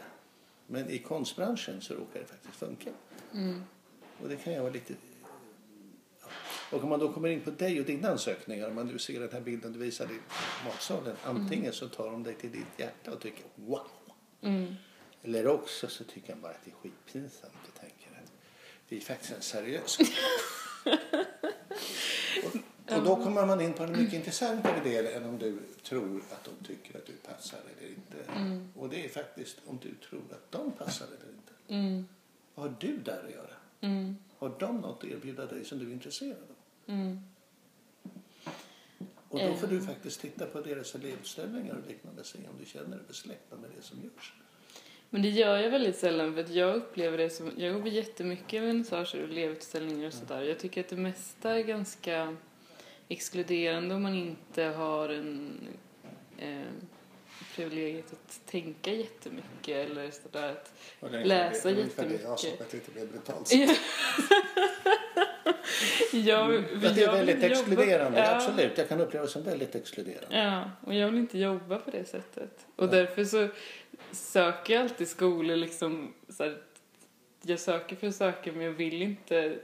Men 0.66 0.90
i 0.90 0.98
konstbranschen 0.98 1.80
så 1.80 1.94
råkar 1.94 2.20
det 2.20 2.26
faktiskt 2.26 2.56
funka. 2.56 2.90
Mm. 3.32 3.64
Och 4.22 4.28
det 4.28 4.36
kan 4.36 4.52
jag 4.52 4.62
vara 4.62 4.72
lite... 4.72 4.94
Och 6.72 6.82
om 6.82 6.88
man 6.88 7.00
då 7.00 7.12
kommer 7.12 7.28
in 7.28 7.40
på 7.40 7.50
dig 7.50 7.80
och 7.80 7.86
dina 7.86 8.08
ansökningar, 8.08 8.68
om 8.68 8.74
man 8.74 8.86
nu 8.86 8.98
ser 8.98 9.20
den 9.20 9.32
här 9.32 9.40
bilden 9.40 9.72
du 9.72 9.78
visade 9.78 10.14
i 10.14 10.18
matsalen, 10.64 11.16
antingen 11.24 11.72
så 11.72 11.88
tar 11.88 12.10
de 12.10 12.22
dig 12.22 12.34
till 12.34 12.52
ditt 12.52 12.78
hjärta 12.78 13.12
och 13.12 13.20
tycker 13.20 13.44
wow. 13.54 13.86
Mm. 14.40 14.74
Eller 15.22 15.46
också 15.46 15.88
så 15.88 16.04
tycker 16.04 16.32
man 16.34 16.42
bara 16.42 16.52
att 16.52 16.64
det 16.64 16.70
är 16.70 16.74
skitpinsamt 16.74 17.68
och 17.68 17.80
tänker 17.80 18.10
att 18.22 18.32
vi 18.88 18.96
är 18.96 19.00
faktiskt 19.00 19.32
en 19.32 19.42
seriös 19.42 19.98
och, 23.10 23.18
då 23.18 23.24
kommer 23.24 23.46
man 23.46 23.60
in 23.60 23.72
på 23.72 23.82
en 23.82 23.92
mycket 23.92 24.14
intressantare 24.14 24.80
del 24.84 25.06
än 25.06 25.24
om 25.24 25.38
du 25.38 25.58
tror 25.82 26.22
att 26.30 26.44
de 26.44 26.66
tycker 26.66 26.98
att 26.98 27.06
du 27.06 27.12
passar 27.12 27.58
eller 27.76 27.88
inte. 27.88 28.70
Och 28.74 28.88
det 28.88 29.04
är 29.04 29.08
faktiskt 29.08 29.56
om 29.66 29.78
du 29.82 29.94
tror 30.08 30.22
att 30.30 30.52
de 30.52 30.72
passar 30.72 31.06
eller 31.06 31.32
inte. 31.32 31.52
Mm. 31.68 32.08
Vad 32.54 32.66
har 32.66 32.76
du 32.80 32.96
där 32.96 33.24
att 33.24 33.30
göra? 33.30 33.54
Mm. 33.80 34.16
Har 34.38 34.52
de 34.58 34.76
något 34.80 35.04
att 35.04 35.10
erbjuda 35.10 35.46
dig 35.46 35.64
som 35.64 35.78
du 35.78 35.88
är 35.88 35.92
intresserad 35.92 36.36
av? 36.36 36.56
Mm. 36.94 37.18
Och 39.28 39.38
då 39.38 39.54
får 39.54 39.66
Eh. 39.66 39.70
du 39.70 39.80
faktiskt 39.80 40.20
titta 40.20 40.46
på 40.46 40.60
deras 40.60 40.94
elevutställningar 40.94 41.74
och 41.74 41.90
liknande 41.90 42.20
och 42.20 42.26
se 42.26 42.38
om 42.38 42.58
du 42.60 42.66
känner 42.66 42.96
dig 42.96 43.06
besläktad 43.08 43.56
med 43.56 43.70
det 43.76 43.82
som 43.82 43.98
görs. 44.02 44.32
Men 45.10 45.22
det 45.22 45.28
gör 45.28 45.56
jag 45.56 45.70
väldigt 45.70 45.96
sällan 45.96 46.34
för 46.34 46.40
att 46.40 46.50
jag 46.50 46.76
upplever 46.76 47.18
det 47.18 47.30
som, 47.30 47.50
jag 47.56 47.74
går 47.74 47.80
på 47.80 47.88
jättemycket 47.88 48.62
vernissager 48.62 49.22
och 49.22 49.28
elevutställningar 49.30 50.06
och 50.06 50.12
sådär. 50.12 50.42
Jag 50.42 50.58
tycker 50.58 50.80
att 50.80 50.88
det 50.88 50.96
mesta 50.96 51.58
är 51.58 51.62
ganska 51.62 52.36
exkluderande 53.12 53.94
om 53.94 54.02
man 54.02 54.14
inte 54.14 54.62
har 54.62 55.08
en 55.08 55.58
eh, 56.38 56.60
privilegiet 57.56 58.12
att 58.12 58.40
tänka 58.46 58.92
jättemycket 58.92 59.90
eller 59.90 60.10
sådär 60.10 60.48
att 60.50 60.72
Och 61.00 61.10
det 61.10 61.24
Läsa 61.24 61.68
ungefär 61.70 62.02
det- 62.02 62.08
ungefär 62.08 62.18
det 62.18 62.22
jag 62.22 62.38
jättemycket. 62.44 62.60
att 62.66 62.72
lite 62.72 62.90
mer 63.00 63.06
brutalt. 63.06 63.52
Ja. 66.12 66.48
det 66.94 67.02
är 67.02 67.12
väldigt 67.12 67.34
inte 67.34 67.46
jobba- 67.46 67.58
exkluderande, 67.60 68.18
Ja. 68.18 68.36
absolut. 68.36 68.78
Jag 68.78 68.88
kan 68.88 69.00
uppleva 69.00 69.24
det 69.26 69.30
som 69.30 69.42
väldigt 69.42 69.74
exkluderande. 69.74 70.36
Ja, 70.38 70.70
och 70.86 70.94
jag 70.94 71.06
vill 71.08 71.18
inte 71.20 71.38
jobba 71.38 71.78
på 71.78 71.90
det 71.90 72.04
sättet. 72.04 72.66
Och 72.76 72.88
därför 72.88 73.24
så 73.24 73.48
söker 74.12 74.74
jag 74.74 74.82
alltid 74.82 75.08
skolor 75.08 75.56
liksom 75.56 76.14
så 76.28 76.42
här, 76.44 76.58
jag 77.42 77.60
söker 77.60 77.96
för 77.96 78.06
att 78.06 78.14
söka 78.14 78.52
men 78.52 78.62
jag 78.62 78.72
vill 78.72 79.02
inte 79.02 79.58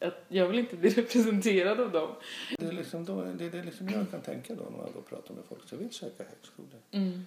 att, 0.00 0.24
jag 0.28 0.48
vill 0.48 0.58
inte 0.58 0.76
bli 0.76 0.90
representerad 0.90 1.80
av 1.80 1.92
dem. 1.92 2.14
Det 2.58 2.66
är 2.66 2.72
liksom, 2.72 3.04
då, 3.04 3.24
det 3.24 3.44
är 3.44 3.50
det 3.50 3.62
liksom 3.62 3.88
jag 3.88 4.10
kan 4.10 4.20
tänka 4.20 4.54
då 4.54 4.62
när 4.62 4.78
jag 4.78 4.92
då 4.94 5.02
pratar 5.02 5.34
med 5.34 5.44
folk 5.48 5.68
som 5.68 5.78
vill 5.78 5.90
söka 5.90 6.24
högskolor. 6.24 6.80
Mm. 6.90 7.24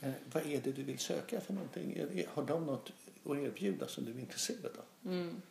Eh, 0.00 0.10
vad 0.32 0.46
är 0.46 0.60
det 0.60 0.72
du 0.72 0.82
vill 0.82 0.98
söka 0.98 1.40
för 1.40 1.52
någonting? 1.54 2.08
Har 2.34 2.42
de 2.42 2.66
något 2.66 2.92
att 3.24 3.36
erbjuda 3.36 3.88
som 3.88 4.04
du 4.04 4.10
är 4.10 4.18
intresserad 4.18 4.72
av? 4.76 5.12
Mm. 5.12 5.42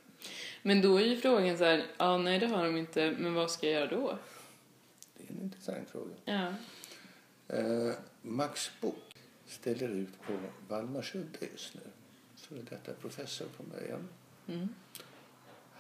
Men 0.61 0.81
då 0.81 0.97
är 0.97 1.05
ju 1.05 1.17
frågan 1.17 1.57
så 1.57 1.63
här, 1.63 1.83
ja 1.97 2.17
nej 2.17 2.39
det 2.39 2.47
har 2.47 2.65
de 2.65 2.77
inte, 2.77 3.15
men 3.19 3.33
vad 3.33 3.51
ska 3.51 3.69
jag 3.69 3.81
göra 3.81 3.89
då? 3.89 4.17
Det 5.17 5.23
är 5.23 5.37
en 5.37 5.41
intressant 5.41 5.89
fråga. 5.89 6.13
Ja. 6.25 6.53
Eh, 7.55 7.93
Max 8.21 8.71
Bock 8.81 9.15
ställer 9.47 9.89
ut 9.89 10.21
på 10.27 10.33
Valdemarsudde 10.67 11.39
just 11.51 11.75
nu. 11.75 11.81
Före 12.35 12.61
detta 12.69 12.93
professor 12.93 13.45
på 13.57 13.63
början. 13.63 14.07
Mm. 14.47 14.69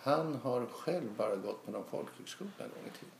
Han 0.05 0.35
har 0.35 0.65
själv 0.65 1.13
bara 1.17 1.35
gått 1.35 1.65
på 1.65 1.71
någon 1.71 1.83
folkhögskola 1.91 2.49
en 2.57 2.69
gång 2.69 2.83
i 2.87 2.97
tiden. 2.99 3.13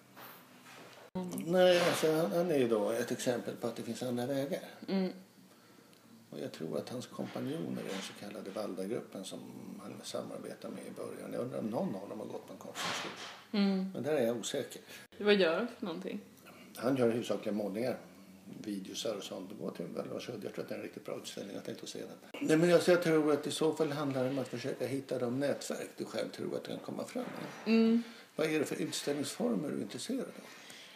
Nej, 1.53 1.79
alltså 1.79 2.11
han, 2.11 2.31
han 2.31 2.51
är 2.51 2.57
ju 2.57 2.67
då 2.67 2.89
ett 2.89 3.11
exempel 3.11 3.55
på 3.55 3.67
att 3.67 3.75
det 3.75 3.83
finns 3.83 4.03
andra 4.03 4.25
vägar. 4.25 4.61
Mm. 4.87 5.11
Och 6.29 6.39
jag 6.39 6.51
tror 6.51 6.77
att 6.77 6.89
hans 6.89 7.07
kompanjoner 7.07 7.81
i 7.81 7.87
den 7.89 8.01
så 8.01 8.13
kallade 8.13 8.49
Valdagruppen 8.49 9.23
som 9.23 9.39
han 9.81 9.93
samarbetar 10.03 10.69
med 10.69 10.83
i 10.87 10.91
början. 10.91 11.33
Jag 11.33 11.41
undrar 11.41 11.59
om 11.59 11.67
någon 11.67 11.95
av 11.95 12.09
dem 12.09 12.19
har 12.19 12.25
gått 12.25 12.47
på 12.47 12.53
en 12.53 12.59
konsthögskola. 12.59 13.13
Mm. 13.51 13.91
Men 13.93 14.03
där 14.03 14.13
är 14.13 14.27
jag 14.27 14.37
osäker. 14.37 14.81
Vad 15.19 15.35
gör 15.35 15.59
de 15.59 15.67
för 15.67 15.85
någonting? 15.85 16.19
Han 16.75 16.95
gör 16.95 17.09
huvudsakligen 17.11 17.55
målningar, 17.57 17.97
videosar 18.63 19.15
och 19.15 19.23
sånt. 19.23 19.51
Och 19.51 19.57
går 19.57 19.71
till 19.71 19.85
Valdemarsudde. 19.85 20.39
Jag 20.43 20.53
tror 20.53 20.63
att 20.63 20.69
det 20.69 20.75
är 20.75 20.79
en 20.79 20.83
riktigt 20.83 21.05
bra 21.05 21.17
utställning. 21.17 21.55
Jag 21.55 21.65
tänkte 21.65 21.83
att 21.83 21.89
se 21.89 21.99
den. 21.99 22.41
Nej, 22.47 22.57
men 22.57 22.69
jag 22.69 23.03
tror 23.03 23.31
att 23.33 23.47
i 23.47 23.51
så 23.51 23.73
fall 23.73 23.91
handlar 23.91 24.23
det 24.23 24.29
om 24.29 24.39
att 24.39 24.47
försöka 24.47 24.87
hitta 24.87 25.19
de 25.19 25.39
nätverk 25.39 25.89
du 25.97 26.05
själv 26.05 26.29
tror 26.29 26.55
att 26.55 26.63
du 26.63 26.69
kan 26.69 26.79
komma 26.79 27.03
fram 27.05 27.23
med. 27.23 27.73
Mm. 27.75 28.03
Vad 28.35 28.47
är 28.51 28.59
det 28.59 28.65
för 28.65 28.81
utställningsformer 28.81 29.69
du 29.69 29.75
är 29.77 29.81
intresserad 29.81 30.19
av? 30.19 30.43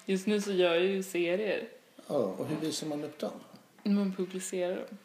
Just 0.05 0.27
nu 0.27 0.41
så 0.41 0.51
gör 0.51 0.75
jag 0.75 0.83
ju 0.85 1.03
serier. 1.03 1.69
Ja, 2.07 2.15
och 2.15 2.47
hur 2.47 2.55
visar 2.55 2.87
man 2.87 3.03
upp 3.03 3.19
dem? 3.19 3.31
Man 3.83 4.15
publicerar 4.15 4.75
dem. 4.75 4.97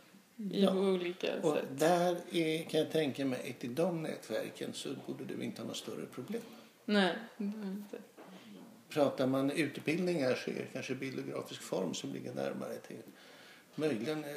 I 0.53 0.63
Ja. 0.63 0.75
olika 0.79 1.29
Och 1.43 1.55
sätt. 1.57 1.65
där 1.71 2.17
är, 2.33 2.63
kan 2.71 2.81
jag 2.81 2.93
tänka 2.93 3.25
mig 3.25 3.55
att 3.59 3.65
i 3.65 3.69
de 3.69 4.03
nätverken 4.03 4.73
så 4.73 4.89
borde 5.07 5.25
du 5.25 5.43
inte 5.45 5.63
ha 5.63 5.69
något 5.69 5.77
större 5.77 6.07
problem. 6.07 6.43
Nej, 6.85 7.15
det 7.37 7.45
inte. 7.45 7.97
Pratar 8.95 9.27
man 9.27 9.51
utbildningar 9.51 10.35
så 10.35 10.51
är 10.51 10.55
det 10.55 10.67
kanske 10.73 10.95
bild 10.95 11.19
och 11.19 11.25
grafisk 11.25 11.63
form 11.63 11.95
som 11.95 12.13
ligger 12.13 12.35
närmare 12.35 12.79
till. 12.79 13.03
Möjligen 13.75 14.25
eh, 14.25 14.31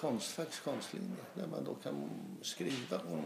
konstfacks 0.00 0.60
konstlinje 0.60 1.16
där 1.34 1.46
man 1.46 1.64
då 1.64 1.74
kan 1.74 2.10
skriva 2.42 2.98
om 2.98 3.22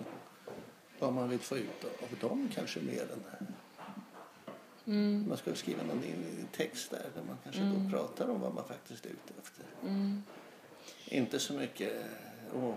vad 0.98 1.12
man 1.12 1.28
vill 1.28 1.38
få 1.38 1.56
ut 1.56 1.84
av 1.84 2.28
dem 2.28 2.50
kanske 2.54 2.80
mer 2.80 3.02
än 3.02 3.24
här. 3.30 3.46
Mm. 4.86 5.28
Man 5.28 5.36
skulle 5.36 5.56
skriva 5.56 5.82
någon 5.82 6.02
text 6.56 6.90
där 6.90 7.06
där 7.14 7.22
man 7.26 7.36
kanske 7.44 7.62
då 7.62 7.90
pratar 7.90 8.28
om 8.28 8.40
vad 8.40 8.54
man 8.54 8.64
faktiskt 8.64 9.06
är 9.06 9.10
ute 9.10 9.32
efter. 9.42 9.64
Mm. 9.82 10.22
Inte 11.08 11.38
så 11.38 11.52
mycket 11.52 11.92
åh 12.54 12.74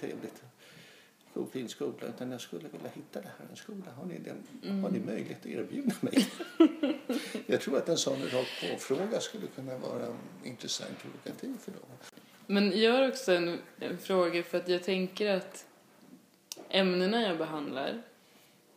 trevligt 0.00 0.42
fin 1.52 1.68
skola 1.68 2.06
utan 2.08 2.30
jag 2.30 2.40
skulle 2.40 2.68
vilja 2.68 2.88
hitta 2.94 3.20
det 3.20 3.30
här 3.38 3.46
en 3.50 3.56
skola. 3.56 3.84
Har 3.96 4.06
ni, 4.06 4.18
den, 4.18 4.82
har 4.82 4.90
ni 4.90 5.00
möjlighet 5.00 5.40
att 5.40 5.46
erbjuda 5.46 5.94
mig? 6.00 6.26
jag 7.46 7.60
tror 7.60 7.76
att 7.76 7.88
en 7.88 7.96
sån 7.96 8.22
rakt 8.22 8.60
på-fråga 8.60 9.20
skulle 9.20 9.46
kunna 9.46 9.78
vara 9.78 10.06
intressant 10.44 10.90
och 10.90 11.02
provokativ 11.02 11.58
för 11.58 11.72
dem. 11.72 11.80
Men 12.46 12.80
jag 12.80 12.92
har 12.92 13.08
också 13.08 13.32
en, 13.32 13.58
en 13.78 13.98
fråga 13.98 14.42
för 14.42 14.58
att 14.58 14.68
jag 14.68 14.82
tänker 14.82 15.36
att 15.36 15.66
ämnena 16.68 17.22
jag 17.22 17.38
behandlar 17.38 18.02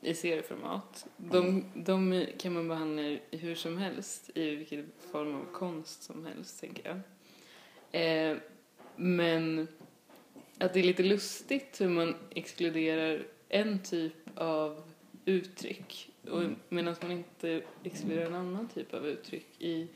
i 0.02 0.14
serieformat, 0.14 1.08
de, 1.18 1.66
de 1.76 2.26
kan 2.38 2.54
man 2.54 2.68
behandla 2.68 3.18
hur 3.32 3.56
som 3.56 3.78
helst, 3.78 4.30
i 4.34 4.56
vilken 4.56 4.92
form 5.12 5.36
av 5.36 5.46
konst 5.54 6.04
som 6.04 6.26
helst, 6.26 6.60
tänker 6.60 6.90
jag. 6.90 7.00
Eh, 8.02 8.38
men 8.96 9.68
att 10.60 10.74
det 10.74 10.80
är 10.80 10.84
lite 10.84 11.04
lustigt 11.04 11.82
hur 11.82 11.88
man 11.90 12.16
exkluderar 12.30 13.26
en 13.50 13.80
typ 13.84 14.14
av 14.36 14.82
uttryck 15.26 16.10
och 16.32 16.44
medan 16.70 16.96
man 17.02 17.12
inte 17.12 17.62
exkluderar 17.84 18.26
en 18.26 18.36
annan 18.36 18.68
typ 18.68 18.94
av 18.94 19.08
uttryck 19.08 19.48
i 19.60 19.88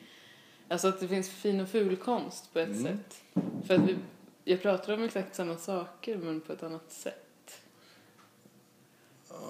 Alltså 0.68 0.88
att 0.88 1.00
det 1.00 1.08
finns 1.08 1.30
fin 1.30 1.60
och 1.60 1.70
ful 1.70 1.96
konst 1.96 2.54
på 2.54 2.60
ett 2.60 2.70
Mm. 2.70 2.84
sätt. 2.84 3.24
För 3.68 3.74
att 3.74 3.82
vi, 3.90 3.96
jag 4.44 4.62
pratar 4.62 4.94
om 4.94 5.04
exakt 5.04 5.36
samma 5.36 5.58
saker 5.58 6.18
men 6.18 6.42
på 6.42 6.54
ett 6.54 6.64
annat 6.64 6.92
sätt. 6.92 7.62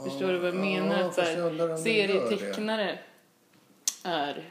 Förstår 0.04 0.28
du 0.32 0.38
vad 0.38 0.48
jag 0.48 0.56
menar? 0.56 1.00
Ja, 1.00 1.06
Att 1.08 1.16
så 1.16 1.22
här. 1.22 1.78
Serietecknare 1.78 3.00
är 4.04 4.50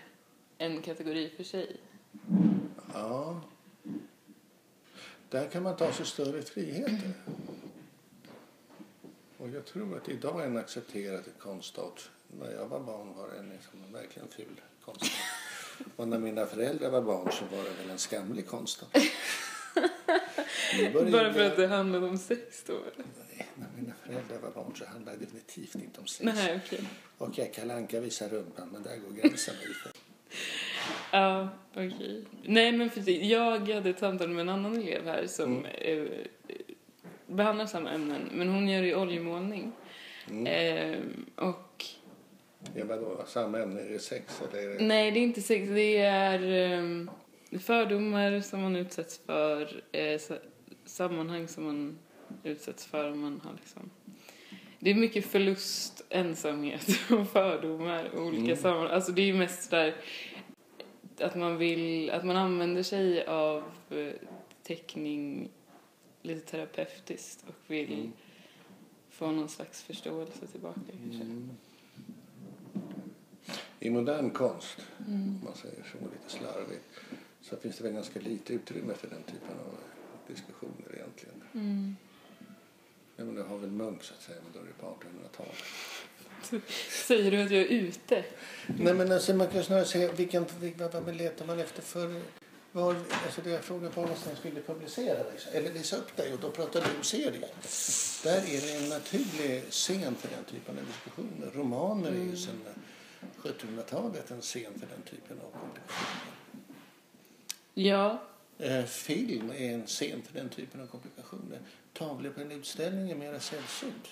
en 0.59 0.83
kategori 0.83 1.31
för 1.37 1.45
sig. 1.45 1.77
Ja. 2.95 3.41
Där 5.31 5.49
kan 5.51 5.63
man 5.63 5.77
ta 5.77 5.93
sig 5.93 6.07
större 6.07 6.43
friheter. 6.43 7.13
Och 9.39 9.49
jag 9.49 9.65
tror 9.65 9.97
att 9.97 10.09
idag 10.09 10.43
är 10.43 10.47
en 10.47 10.57
accepterad 10.57 11.25
konstart. 11.39 12.11
När 12.41 12.51
jag 12.53 12.67
var 12.67 12.81
barn 12.81 13.15
var 13.17 13.29
det 13.29 13.39
en 13.39 13.49
liksom 13.49 13.93
verkligen 13.93 14.29
ful 14.29 14.61
konstart. 14.85 15.11
Och 15.97 16.09
när 16.09 16.19
mina 16.19 16.47
föräldrar 16.47 16.91
var 16.91 17.03
barn 17.03 17.33
så 17.33 17.57
var 17.57 17.65
det 17.65 17.71
väl 17.71 17.91
en 17.91 17.99
skamlig 17.99 18.47
konstart. 18.47 18.97
Bara 21.13 21.33
för 21.33 21.45
att 21.45 21.57
det 21.57 21.67
handlade 21.67 22.07
om 22.07 22.19
sex 22.19 22.65
då? 22.67 22.81
Nej, 22.97 23.47
När 23.55 23.69
mina 23.77 23.95
föräldrar 24.05 24.39
var 24.39 24.51
barn 24.51 24.73
så 24.77 24.85
handlade 24.85 25.19
det 25.19 25.25
definitivt 25.25 25.75
inte 25.75 26.01
om 26.01 26.07
sex. 26.07 26.25
Nej, 26.35 26.61
okej. 26.67 26.89
Och 27.19 27.39
jag 27.39 27.55
Kalle 27.55 27.75
Anka 27.75 28.01
visar 28.01 28.29
rumpan, 28.29 28.69
men 28.73 28.83
där 28.83 28.97
går 28.97 29.11
gränsen. 29.11 29.55
Ja, 31.13 31.49
okej. 31.73 32.25
Nej, 32.43 32.73
men 32.73 32.91
för 32.91 33.11
jag 33.11 33.61
hade 33.75 33.91
ett 33.91 33.99
samtal 33.99 34.29
med 34.29 34.41
en 34.41 34.49
annan 34.49 34.77
elev 34.77 35.05
här 35.07 35.27
som 35.27 35.65
Mm. 35.65 36.07
eh, 36.07 36.09
behandlar 37.27 37.67
samma 37.67 37.91
ämnen, 37.91 38.29
men 38.33 38.49
hon 38.49 38.69
gör 38.69 38.83
ju 38.83 38.95
oljemålning. 38.97 39.73
Mm. 40.31 40.47
Eh, 40.47 40.99
och 41.47 41.85
Ja, 42.75 42.85
vadå, 42.85 43.25
samma 43.27 43.59
ämne, 43.59 43.81
är 43.81 43.89
det 43.91 43.99
sex 43.99 44.43
eller 44.53 44.63
är 44.63 44.79
det... 44.79 44.85
nej, 44.85 45.11
det 45.11 45.19
är 45.19 45.23
inte 45.23 45.43
sex, 45.43 45.69
det 45.69 45.97
är 45.97 46.43
eh, 46.73 47.09
fördomar 47.61 48.41
som 48.41 48.61
man 48.63 48.77
utsätts 48.77 49.21
för, 49.27 49.83
eh, 49.93 50.19
sa- 50.19 50.35
sammanhang 50.85 51.49
som 51.49 51.65
man 51.65 51.99
utsätts 52.45 52.87
för 52.87 53.13
om 53.13 53.21
man 53.21 53.41
har 53.45 53.53
liksom 53.61 53.91
det 54.83 54.91
är 54.91 54.95
mycket 54.95 55.27
förlust, 55.27 56.05
ensamhet 56.09 56.87
och 57.11 57.29
fördomar 57.29 58.05
och 58.15 58.23
olika 58.23 58.43
Mm. 58.45 58.57
sammanhang. 58.57 58.91
Alltså 58.95 59.13
det 59.13 59.23
är 59.23 59.27
ju 59.27 59.35
mest 59.35 59.71
där 59.71 59.95
att 61.23 61.35
man 61.37 61.57
vill, 61.59 62.11
att 62.11 62.25
man 62.25 62.37
använder 62.37 62.83
sig 62.83 63.27
av 63.27 63.63
eh, 63.91 64.13
teckning 64.63 65.49
lite 66.23 66.47
terapeutiskt 66.51 67.45
och 67.49 67.55
vill 67.67 67.93
Mm. 67.93 68.13
få 69.11 69.31
någon 69.31 69.49
slags 69.49 69.83
förståelse 69.83 70.47
tillbaka 70.47 70.81
kanske. 71.03 71.23
Mm. 71.25 71.51
I 73.81 73.91
modern 73.91 74.31
konst, 74.31 74.79
Mm. 75.07 75.23
om 75.23 75.41
man 75.45 75.55
säger 75.55 75.85
så 75.93 75.99
lite 76.05 76.29
slarvigt, 76.39 76.85
så 77.41 77.57
finns 77.57 77.77
det 77.77 77.85
väl 77.85 77.93
ganska 77.93 78.21
lite 78.21 78.53
utrymme 78.53 78.95
för 78.95 79.09
den 79.09 79.23
typen 79.23 79.57
av 79.67 79.75
diskussioner 80.29 80.95
egentligen. 80.95 81.43
Mm. 81.55 81.97
Jag 83.17 83.27
menar, 83.27 83.49
har 83.49 83.59
väl 83.59 83.71
Munk 83.71 84.03
så 84.03 84.15
att 84.15 84.21
säga, 84.23 84.39
men 84.43 84.53
då 84.53 84.59
är 84.59 84.65
det 84.65 84.73
på 84.83 84.87
1800-talet. 84.87 85.55
Säger 87.07 87.31
du 87.31 87.43
att 87.43 87.51
jag 87.51 87.61
är 87.61 87.67
ute? 87.67 88.25
Nej 88.67 88.95
men 88.95 89.13
alltså 89.13 89.35
man 89.35 89.47
kan 89.47 89.65
snarare 89.65 89.85
säga 89.85 90.13
vilken, 90.13 90.47
vad 90.93 91.17
letar 91.17 91.47
man 91.47 91.61
efter 91.61 91.83
för 91.83 92.21
var, 92.73 92.97
alltså 93.25 93.41
det 93.45 93.51
jag 93.51 93.65
frågar 93.65 93.91
på 93.91 94.01
någonstans 94.01 94.45
vill 94.45 94.55
du 94.55 94.63
publicera 94.63 95.31
liksom, 95.33 95.53
eller 95.55 95.71
visa 95.71 95.97
upp 95.97 96.17
dig 96.17 96.33
och 96.33 96.41
då 96.41 96.51
pratar 96.51 96.81
du 96.81 96.97
om 96.97 97.05
serier. 97.05 97.51
Där 98.25 98.39
är 98.39 98.61
det 98.61 98.85
en 98.85 98.89
naturlig 98.89 99.65
scen 99.71 100.15
för 100.15 100.29
den 100.29 100.45
typen 100.45 100.79
av 100.79 100.85
diskussioner. 100.87 101.51
Romaner 101.55 102.11
är 102.11 102.25
ju 102.25 102.37
sedan 102.37 102.61
1700-talet 103.43 104.31
en 104.31 104.41
scen 104.41 104.73
för 104.73 104.87
den 104.87 105.03
typen 105.11 105.41
av 105.41 105.61
komplikationer. 105.61 106.35
Ja. 107.75 108.23
Eh, 108.59 108.85
film 108.85 109.51
är 109.51 109.75
en 109.75 109.87
scen 109.87 110.23
för 110.23 110.39
den 110.39 110.49
typen 110.49 110.81
av 110.81 110.87
komplikationer. 110.87 111.59
Tavlor 111.93 112.31
på 112.31 112.41
en 112.41 112.51
utställning 112.51 113.11
är 113.11 113.15
mera 113.15 113.41
sällsynt. 113.41 114.09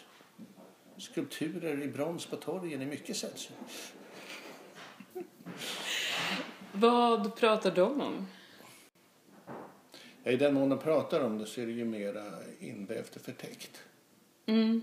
Skulpturer 1.18 1.83
i 1.83 1.88
brons 1.88 2.26
på 2.26 2.37
torgen 2.37 2.83
är 2.83 2.87
mycket 2.87 3.16
sällsynt. 3.16 3.92
Vad 6.72 7.37
pratar 7.37 7.70
de 7.70 8.00
om? 8.00 8.26
Ja, 10.22 10.31
I 10.31 10.37
den 10.37 10.54
mån 10.54 10.68
de 10.68 10.78
pratar 10.78 11.20
om 11.20 11.38
det 11.38 11.46
så 11.46 11.61
är 11.61 11.66
det 11.66 11.72
ju 11.72 11.85
mera 11.85 12.24
invävt 12.61 13.16
och 13.16 13.22
förtäckt. 13.22 13.83
Mm. 14.46 14.81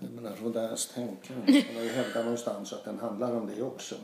Jag 0.00 0.10
menar, 0.10 0.36
Rodins 0.36 0.88
tänkande 0.88 1.62
kan 1.62 1.74
man 1.74 1.84
ju 1.84 1.90
hävda 1.90 2.22
någonstans 2.22 2.72
att 2.72 2.84
den 2.84 2.98
handlar 2.98 3.36
om 3.36 3.46
det 3.46 3.62
också. 3.62 3.94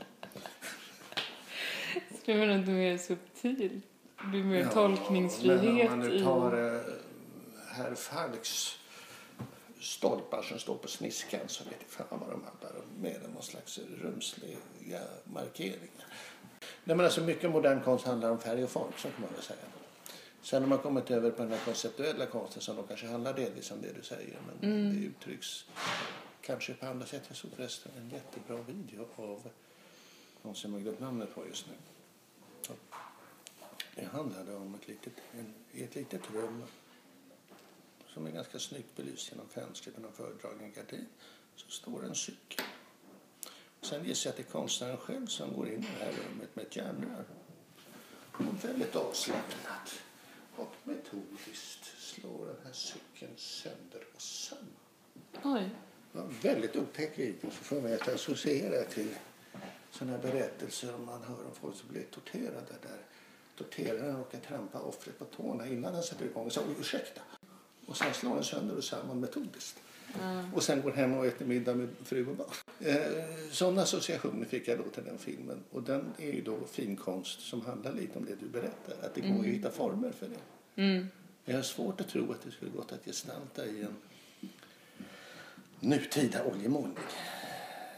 Det 2.24 2.38
var 2.38 2.48
inte 2.48 2.70
mer 2.70 2.98
subtil. 2.98 3.80
Det 4.22 4.26
blir 4.28 4.44
mer 4.44 4.60
Ja, 4.60 4.70
tolkningsfrihet 4.70 5.62
Men 5.62 5.92
om 5.92 5.98
man 5.98 6.08
nu 6.08 6.14
i... 6.14 6.22
tar 6.22 6.74
eh, 6.74 6.80
herr 7.72 7.94
Falks 7.94 8.81
stolpar 9.82 10.42
som 10.42 10.58
står 10.58 10.76
på 10.76 10.88
sniskan 10.88 11.40
så 11.46 11.64
vet 11.64 11.82
fan 11.88 12.06
vad 12.10 12.20
de 12.20 12.44
handlar 12.44 12.70
om. 12.70 13.02
Mer 13.02 13.24
än 13.24 13.30
någon 13.30 13.42
slags 13.42 13.78
rumsliga 13.78 15.00
markeringar. 15.24 16.06
Nej, 16.84 16.96
men 16.96 17.00
alltså 17.00 17.20
mycket 17.20 17.50
modern 17.50 17.80
konst 17.80 18.06
handlar 18.06 18.30
om 18.30 18.38
färg 18.38 18.64
och 18.64 18.70
form, 18.70 18.92
så 18.96 19.08
kan 19.08 19.20
man 19.20 19.32
väl 19.32 19.42
säga. 19.42 19.58
Sen 20.42 20.62
har 20.62 20.68
man 20.68 20.78
kommit 20.78 21.10
över 21.10 21.30
på 21.30 21.42
den 21.42 21.52
här 21.52 21.64
konceptuella 21.64 22.26
konsten 22.26 22.62
som 22.62 22.76
då 22.76 22.82
kanske 22.82 23.06
handlar 23.06 23.34
delvis 23.34 23.70
om 23.70 23.82
det 23.82 23.92
du 23.92 24.02
säger. 24.02 24.38
Men 24.46 24.90
det 24.92 25.06
uttrycks 25.06 25.64
kanske 26.40 26.74
på 26.74 26.86
andra 26.86 27.06
sätt. 27.06 27.22
Jag 27.28 27.36
såg 27.36 27.50
förresten 27.50 27.92
en 27.96 28.10
jättebra 28.10 28.62
video 28.62 29.06
av 29.16 29.48
någon 30.42 30.54
som 30.54 30.72
jag 30.72 30.82
glömt 30.82 31.00
namnet 31.00 31.34
på 31.34 31.46
just 31.46 31.66
nu. 31.66 31.72
Det 33.94 34.04
handlade 34.04 34.54
om 34.54 34.74
ett 34.74 34.88
litet, 34.88 35.12
en, 35.32 35.54
i 35.72 35.84
ett 35.84 35.94
litet 35.94 36.30
rum 36.34 36.62
som 38.14 38.26
är 38.26 38.30
ganska 38.30 38.58
snyggt 38.58 38.96
belyst 38.96 39.30
genom 39.32 39.48
fönstret 39.48 39.98
med 39.98 40.06
en 40.06 40.12
föredragen 40.12 40.72
gardin. 40.72 41.06
Så 41.56 41.70
står 41.70 42.04
en 42.04 42.14
cykel. 42.14 42.64
Sen 43.80 44.04
gissar 44.04 44.28
jag 44.28 44.32
att 44.32 44.36
det 44.36 44.42
är 44.42 44.52
konstnären 44.52 44.96
själv 44.96 45.26
som 45.26 45.52
går 45.52 45.68
in 45.68 45.78
i 45.82 45.86
det 45.98 46.04
här 46.04 46.12
rummet 46.12 46.56
med 46.56 46.66
ett 46.66 46.76
järnrör. 46.76 47.24
Och 48.32 48.64
väldigt 48.64 48.96
avslappnat 48.96 50.00
och 50.56 50.74
metodiskt 50.84 51.84
slår 51.98 52.46
den 52.46 52.56
här 52.64 52.72
cykeln 52.72 53.32
sönder 53.36 54.04
och 54.14 54.22
sönder. 54.22 54.66
Oj. 55.44 55.70
Det 56.12 56.18
var 56.18 56.28
väldigt 56.42 56.76
otäck 56.76 57.18
video 57.18 57.50
får 57.50 57.80
mig 57.80 57.94
att 57.94 58.08
associera 58.08 58.84
till 58.84 59.14
sådana 59.90 60.16
här 60.16 60.22
berättelser 60.22 60.94
om 60.94 61.06
man 61.06 61.22
hör 61.22 61.44
om 61.44 61.54
folk 61.60 61.76
som 61.76 61.88
blir 61.88 62.04
torterade 62.04 62.74
där 62.82 62.98
torteraren 63.56 64.16
råkar 64.16 64.40
trampa 64.40 64.80
offret 64.80 65.18
på 65.18 65.24
tårna 65.24 65.66
innan 65.66 65.94
han 65.94 66.02
sätter 66.02 66.24
igång 66.24 66.46
och 66.46 66.52
säger 66.52 66.68
"Oj, 66.68 66.74
ursäkta. 66.80 67.20
Och 67.86 67.96
sen 67.96 68.14
slår 68.14 68.30
han 68.30 68.44
sönder 68.44 68.76
och 68.76 68.84
samman 68.84 69.20
metodiskt. 69.20 69.78
Och 70.54 70.62
sen 70.62 70.82
går 70.82 70.92
hem 70.92 71.14
och 71.14 71.26
äter 71.26 71.46
middag 71.46 71.74
med 71.74 71.88
fru 72.04 72.26
och 72.26 72.36
barn. 72.36 72.48
Eh, 72.80 72.96
sådana 73.50 73.82
associationer 73.82 74.46
fick 74.46 74.68
jag 74.68 74.78
då 74.78 74.84
till 74.84 75.04
den 75.04 75.18
filmen. 75.18 75.58
Och 75.70 75.82
den 75.82 76.12
är 76.18 76.32
ju 76.32 76.42
då 76.42 76.58
finkonst 76.70 77.40
som 77.40 77.60
handlar 77.60 77.92
lite 77.92 78.18
om 78.18 78.24
det 78.24 78.34
du 78.40 78.48
berättar. 78.48 79.06
Att 79.06 79.14
det 79.14 79.20
går 79.20 79.40
att 79.40 79.46
hitta 79.46 79.70
former 79.70 80.12
för 80.12 80.28
det. 80.28 80.82
Mm. 80.82 81.08
Jag 81.44 81.54
har 81.54 81.62
svårt 81.62 82.00
att 82.00 82.08
tro 82.08 82.32
att 82.32 82.42
det 82.42 82.50
skulle 82.50 82.70
gått 82.70 82.92
att 82.92 83.04
gestalta 83.04 83.66
i 83.66 83.82
en 83.82 83.96
nutida 85.80 86.44
oljemålning. 86.44 87.04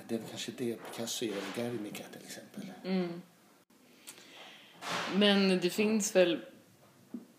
Det 0.09 0.15
är 0.15 0.21
kanske 0.31 0.53
det 0.57 0.77
Picasso 0.77 1.25
gör 1.25 1.37
i 1.37 1.61
Guernica 1.61 2.05
till 2.13 2.27
exempel. 2.27 2.63
Mm. 2.85 3.23
Men 5.15 5.61
det 5.61 5.71
finns 5.71 6.17
väl, 6.17 6.41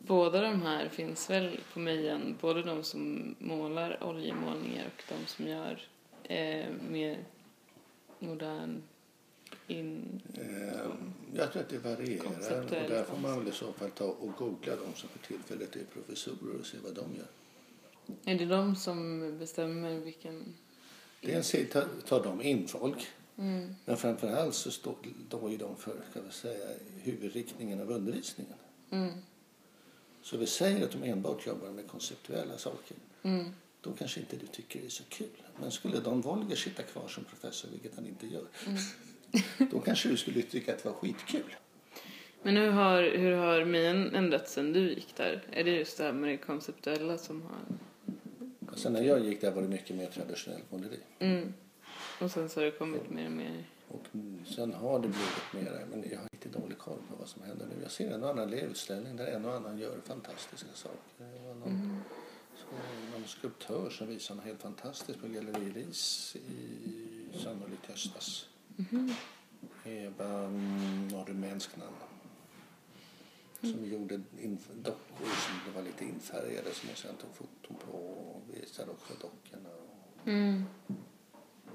båda 0.07 0.41
de 0.41 0.61
här 0.61 0.89
finns 0.89 1.29
väl 1.29 1.59
på 1.73 1.79
Mejan, 1.79 2.37
både 2.41 2.63
de 2.63 2.83
som 2.83 3.35
målar 3.39 4.03
oljemålningar 4.03 4.85
och 4.85 5.03
de 5.09 5.27
som 5.27 5.47
gör 5.47 5.87
eh, 6.23 6.65
mer 6.89 7.17
modern 8.19 8.83
in... 9.67 10.21
Eh, 10.33 10.89
jag 11.33 11.51
tror 11.51 11.61
att 11.61 11.69
det 11.69 11.77
varierar 11.77 12.25
och 12.25 12.69
där 12.69 13.03
får 13.03 13.17
man 13.17 13.39
väl 13.39 13.47
i 13.47 13.51
så 13.51 13.73
fall 13.73 13.91
ta 13.91 14.05
och 14.05 14.31
googla 14.37 14.75
de 14.75 14.95
som 14.95 15.09
för 15.09 15.27
tillfället 15.27 15.75
är 15.75 15.83
professorer 15.93 16.59
och 16.59 16.65
se 16.65 16.77
vad 16.83 16.95
de 16.95 17.05
gör. 17.17 17.27
Är 18.33 18.39
det 18.39 18.45
de 18.45 18.75
som 18.75 19.19
bestämmer 19.39 19.99
vilken... 19.99 20.55
Dels 21.21 21.55
är- 21.55 21.65
tar, 21.65 21.87
tar 22.07 22.23
de 22.23 22.41
in 22.41 22.67
folk 22.67 23.07
Mm. 23.37 23.75
men 23.85 23.97
framförallt 23.97 24.55
så 24.55 24.71
står 24.71 24.95
då 25.29 25.51
är 25.51 25.57
de 25.57 25.75
för 25.77 25.95
ska 26.11 26.21
vi 26.21 26.31
säga, 26.31 26.67
huvudriktningen 27.01 27.81
av 27.81 27.91
undervisningen. 27.91 28.53
Mm. 28.89 29.13
Så 30.25 30.37
vi 30.37 30.47
säger 30.47 30.85
att 30.85 30.91
de 30.91 31.03
enbart 31.03 31.47
jobbar 31.47 31.69
med 31.69 31.87
konceptuella 31.87 32.57
saker. 32.57 32.97
Mm. 33.23 33.45
då 33.81 33.91
kanske 33.91 34.19
inte 34.19 34.35
du 34.35 34.47
tycker 34.47 34.79
det 34.79 34.85
är 34.85 34.89
så 34.89 35.03
kul. 35.09 35.27
Men 35.59 35.71
skulle 35.71 35.99
Don 35.99 36.21
Wolger 36.21 36.55
sitta 36.55 36.83
kvar 36.83 37.07
som 37.07 37.23
professor, 37.23 37.69
vilket 37.71 37.95
han 37.95 38.07
inte 38.07 38.27
gör, 38.27 38.43
Mm. 38.65 39.69
då 39.71 39.79
kanske 39.79 40.09
du 40.09 40.17
skulle 40.17 40.41
tycka 40.41 40.73
att 40.73 40.83
det 40.83 40.89
var 40.89 40.95
skitkul. 40.95 41.55
Men 42.41 42.57
hur 42.57 42.69
har, 42.69 43.03
hur 43.03 43.31
har 43.31 43.65
Mien 43.65 44.15
ändrats 44.15 44.53
sen 44.53 44.73
du 44.73 44.89
gick 44.93 45.15
där? 45.15 45.43
Är 45.51 45.63
det 45.63 45.71
just 45.71 45.97
det 45.97 46.03
här 46.03 46.13
med 46.13 46.29
det 46.29 46.37
konceptuella 46.37 47.17
som 47.17 47.41
har... 47.41 47.59
Alltså 48.69 48.89
när 48.89 49.01
jag 49.01 49.25
gick 49.25 49.41
där 49.41 49.51
var 49.51 49.61
det 49.61 49.67
mycket 49.67 49.95
mer 49.95 50.07
traditionellt 50.07 50.71
måleri. 50.71 50.99
Mm. 51.19 51.53
Och 52.21 52.31
sen 52.31 52.49
så 52.49 52.59
har 52.59 52.65
det 52.65 52.71
kommit 52.71 53.09
mer 53.09 53.25
och 53.25 53.31
mer... 53.31 53.63
Och 53.87 54.05
sen 54.55 54.73
har 54.73 54.99
det 54.99 55.07
blivit 55.07 55.53
mera, 55.53 55.85
men 55.91 56.09
jag 56.11 56.19
har 56.19 56.27
riktigt 56.45 56.61
dålig 56.61 56.77
koll 56.77 56.99
på 57.09 57.15
vad 57.19 57.27
som 57.27 57.43
händer 57.43 57.65
nu. 57.65 57.81
Jag 57.81 57.91
ser 57.91 58.11
en 58.11 58.23
och 58.23 58.29
annan 58.29 58.47
elevutställning 58.47 59.15
där 59.15 59.27
en 59.27 59.45
och 59.45 59.53
annan 59.53 59.77
gör 59.77 59.99
fantastiska 60.03 60.73
saker. 60.73 60.99
Det 61.17 61.47
var 61.47 61.53
någon, 61.53 62.01
så, 62.55 62.65
någon 63.17 63.27
skulptör 63.27 63.89
som 63.89 64.07
visar 64.07 64.35
något 64.35 64.45
helt 64.45 64.61
fantastiskt 64.61 65.21
på 65.21 65.27
Galleri 65.27 65.71
Ris 65.71 66.35
i 66.35 67.39
sannolikt 67.43 67.85
höstas. 67.85 68.49
Eva, 69.85 70.45
mm, 70.45 71.07
någon 71.07 71.25
rumänsk 71.25 71.77
namn. 71.77 71.95
Som 73.61 73.85
gjorde 73.85 74.21
dockor 74.73 75.25
som 75.25 75.73
var 75.75 75.81
lite 75.81 76.05
infärgade 76.05 76.73
som 76.73 76.89
jag 76.89 76.97
sen 76.97 77.15
tog 77.15 77.35
foton 77.35 77.77
på 77.91 77.97
och 77.97 78.41
visade 78.53 78.91
också 78.91 79.13
dockorna. 79.13 79.69
Mm. 80.25 80.63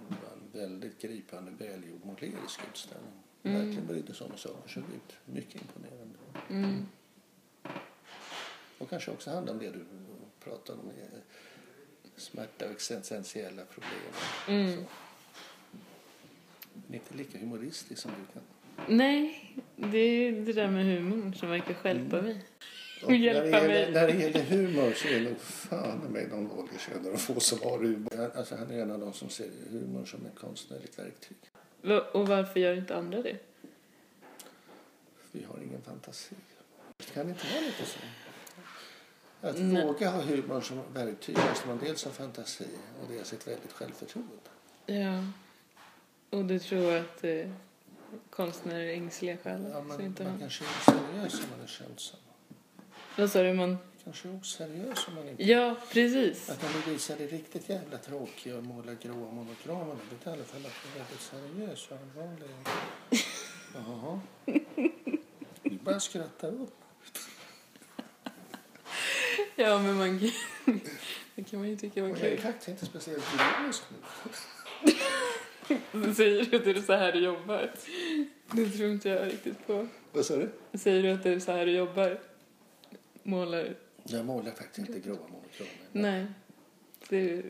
Det 0.09 0.17
var 0.27 0.33
en 0.33 0.69
väldigt 0.69 1.03
gripande, 1.03 1.51
välgjord 1.51 2.05
målerisk 2.05 2.61
utställning. 2.73 3.30
Verkligen 3.43 3.87
brydde 3.87 4.15
sig 4.15 4.27
om 4.27 4.37
saker 4.39 4.69
såg 4.71 4.83
ut. 4.83 5.17
Mycket 5.25 5.63
imponerande. 5.63 6.15
Mm. 6.51 6.87
Och 8.79 8.91
kanske 8.91 9.11
också 9.11 9.31
handla 9.31 9.53
om 9.53 9.59
det 9.59 9.71
du 9.71 9.85
pratade 10.45 10.79
om. 10.79 10.89
eh, 10.89 11.19
Smärta 12.17 12.65
och 12.67 12.71
existentiella 12.73 13.63
problem. 13.65 13.91
Mm. 14.49 14.85
Men 16.73 16.95
inte 16.95 17.15
lika 17.15 17.39
humoristisk 17.39 18.03
som 18.03 18.11
du 18.11 18.33
kan. 18.33 18.43
Nej, 18.97 19.55
det 19.77 19.99
är 19.99 20.33
det 20.33 20.53
där 20.53 20.69
med 20.71 20.85
humorn 20.85 21.35
som 21.35 21.49
verkar 21.51 21.75
stjälpa 21.75 22.23
mig. 22.23 22.45
Och 23.03 23.11
när, 23.11 23.19
det 23.19 23.25
Hjälpa 23.25 23.49
gäller, 23.49 23.69
mig. 23.69 23.93
när 23.93 24.07
det 24.07 24.15
gäller 24.23 24.43
humor 24.43 24.93
så 24.93 25.09
är 25.09 25.21
nog 25.21 25.39
fan 25.41 25.99
mig 25.99 26.29
någon 26.29 26.49
Wolger 26.49 27.13
och 27.13 27.21
få 27.21 27.41
som 27.41 27.59
har 27.63 27.79
humor. 27.79 28.11
Han- 28.17 28.33
Alltså, 28.33 28.57
han 28.57 28.71
är 28.71 28.83
en 28.83 28.91
av 28.91 29.01
de 29.01 29.13
som 29.13 29.29
ser 29.29 29.51
humor 29.71 30.05
som 30.05 30.27
ett 30.27 30.35
konstnärligt 30.35 30.99
verktyg. 30.99 31.37
Och 32.13 32.29
varför 32.29 32.61
gör 32.61 32.75
inte 32.75 32.97
andra 32.97 33.23
det? 33.23 33.37
Vi 35.33 35.45
har 35.45 35.59
ingen 35.63 35.83
fantasi. 35.83 36.35
Det 36.97 37.05
kan 37.15 37.29
inte 37.29 37.47
vara 37.47 37.61
lite 37.61 37.85
så. 37.85 37.99
Att 39.41 39.59
Nej. 39.59 39.87
våga 39.87 40.11
ha 40.11 40.23
humor 40.23 40.61
som 40.61 40.83
verktyg 40.95 41.37
måste 41.51 41.69
man 41.69 41.79
dels 41.79 42.05
ha 42.05 42.13
fantasi 42.13 42.69
och 43.03 43.09
dels 43.09 43.33
ett 43.33 43.49
väldigt 43.49 43.73
självförtroende. 43.73 44.33
Ja. 44.87 45.25
Och 46.31 46.45
du 46.45 46.59
tror 46.59 46.97
att 46.97 47.25
eh, 47.25 47.51
konstnärer 48.31 48.81
är 48.81 48.95
ängsliga 48.95 49.37
själar? 49.37 49.71
Ja, 49.71 49.77
så 49.77 49.83
man, 49.83 50.01
har... 50.01 50.39
kanske 50.39 50.65
är 50.65 50.69
oseriös 50.69 51.35
om 51.35 51.51
man 51.51 51.61
är 51.61 51.67
känsam. 51.67 52.21
Vad 53.17 53.31
sa 53.31 53.43
du? 53.43 53.53
Man... 53.53 53.79
Kanske 54.05 54.29
är 54.29 54.37
oseriös 54.41 55.09
om 55.09 55.15
man 55.15 55.29
inte... 55.29 55.43
Ja, 55.45 55.77
precis. 55.93 56.51
Att 56.51 56.63
man 56.63 56.73
vill 56.73 56.93
visa 56.93 57.17
det 57.17 57.27
riktigt 57.27 57.69
jävla 57.69 57.99
tråkiga 57.99 58.57
och 58.57 58.63
måla 58.65 58.95
gråa 58.95 59.31
monokrama. 59.33 59.95
Det 60.11 60.17
betyder 60.17 60.31
i 60.31 60.35
alla 60.35 60.45
fall 60.45 60.67
att 60.67 60.73
man 60.85 60.93
är 60.95 60.99
väldigt 60.99 61.21
seriös 61.21 61.89
och 61.91 61.97
allvarlig. 61.97 62.51
Jaha. 63.75 64.21
Du 65.63 65.71
bara 65.79 66.01
skrattar 66.01 66.49
upp. 66.49 66.75
Ja, 69.57 69.79
men 69.79 69.95
man 69.97 70.19
kan... 70.19 70.31
Det 71.35 71.43
kan 71.45 71.59
man 71.59 71.69
ju 71.69 71.77
tycka 71.77 72.03
var 72.03 72.11
Och 72.11 72.19
jag 72.19 72.27
är 72.27 72.37
kul. 72.37 72.41
faktiskt 72.45 72.69
inte 72.69 72.87
speciellt 72.87 73.25
ironisk 73.35 73.83
nu. 75.93 76.15
Säger 76.15 76.45
du 76.45 76.57
att 76.57 76.65
det 76.65 76.71
är 76.71 76.81
så 76.81 76.93
här 76.93 77.13
du 77.13 77.19
jobbar? 77.19 77.71
Det 78.53 78.71
tror 78.71 78.91
inte 78.91 79.09
jag 79.09 79.27
riktigt 79.27 79.67
på. 79.67 79.87
Vad 80.13 80.27
sa 80.27 80.37
du? 80.37 80.79
Säger 80.79 81.03
du 81.03 81.11
att 81.11 81.23
det 81.23 81.31
är 81.31 81.39
så 81.41 81.53
här 81.53 81.67
du 81.67 81.73
jobbar? 81.73 82.21
Målar? 83.23 83.75
Jag 84.11 84.27
målar 84.27 84.51
faktiskt 84.51 84.89
inte 84.89 85.09
gråa 85.09 85.17
monokramer. 85.17 85.73
Nej. 85.93 86.27
Det, 87.09 87.43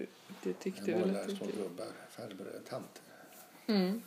det 0.42 0.52
tyckte 0.52 0.90
Jag 0.90 0.98
väl 0.98 1.08
målar 1.08 1.28
små 1.28 1.46
gubbar, 1.46 1.86
farbröder, 2.10 2.60
tanter. 2.68 3.02
Mm. 3.66 4.02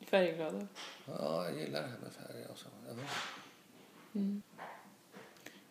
Färgglada. 0.00 0.66
Ja, 1.06 1.44
jag 1.44 1.58
gillar 1.58 1.82
det 1.82 1.88
här 1.88 1.98
med 2.02 2.12
färg 2.12 2.46
och 2.52 2.58
så. 2.58 2.68
Ja. 2.88 2.94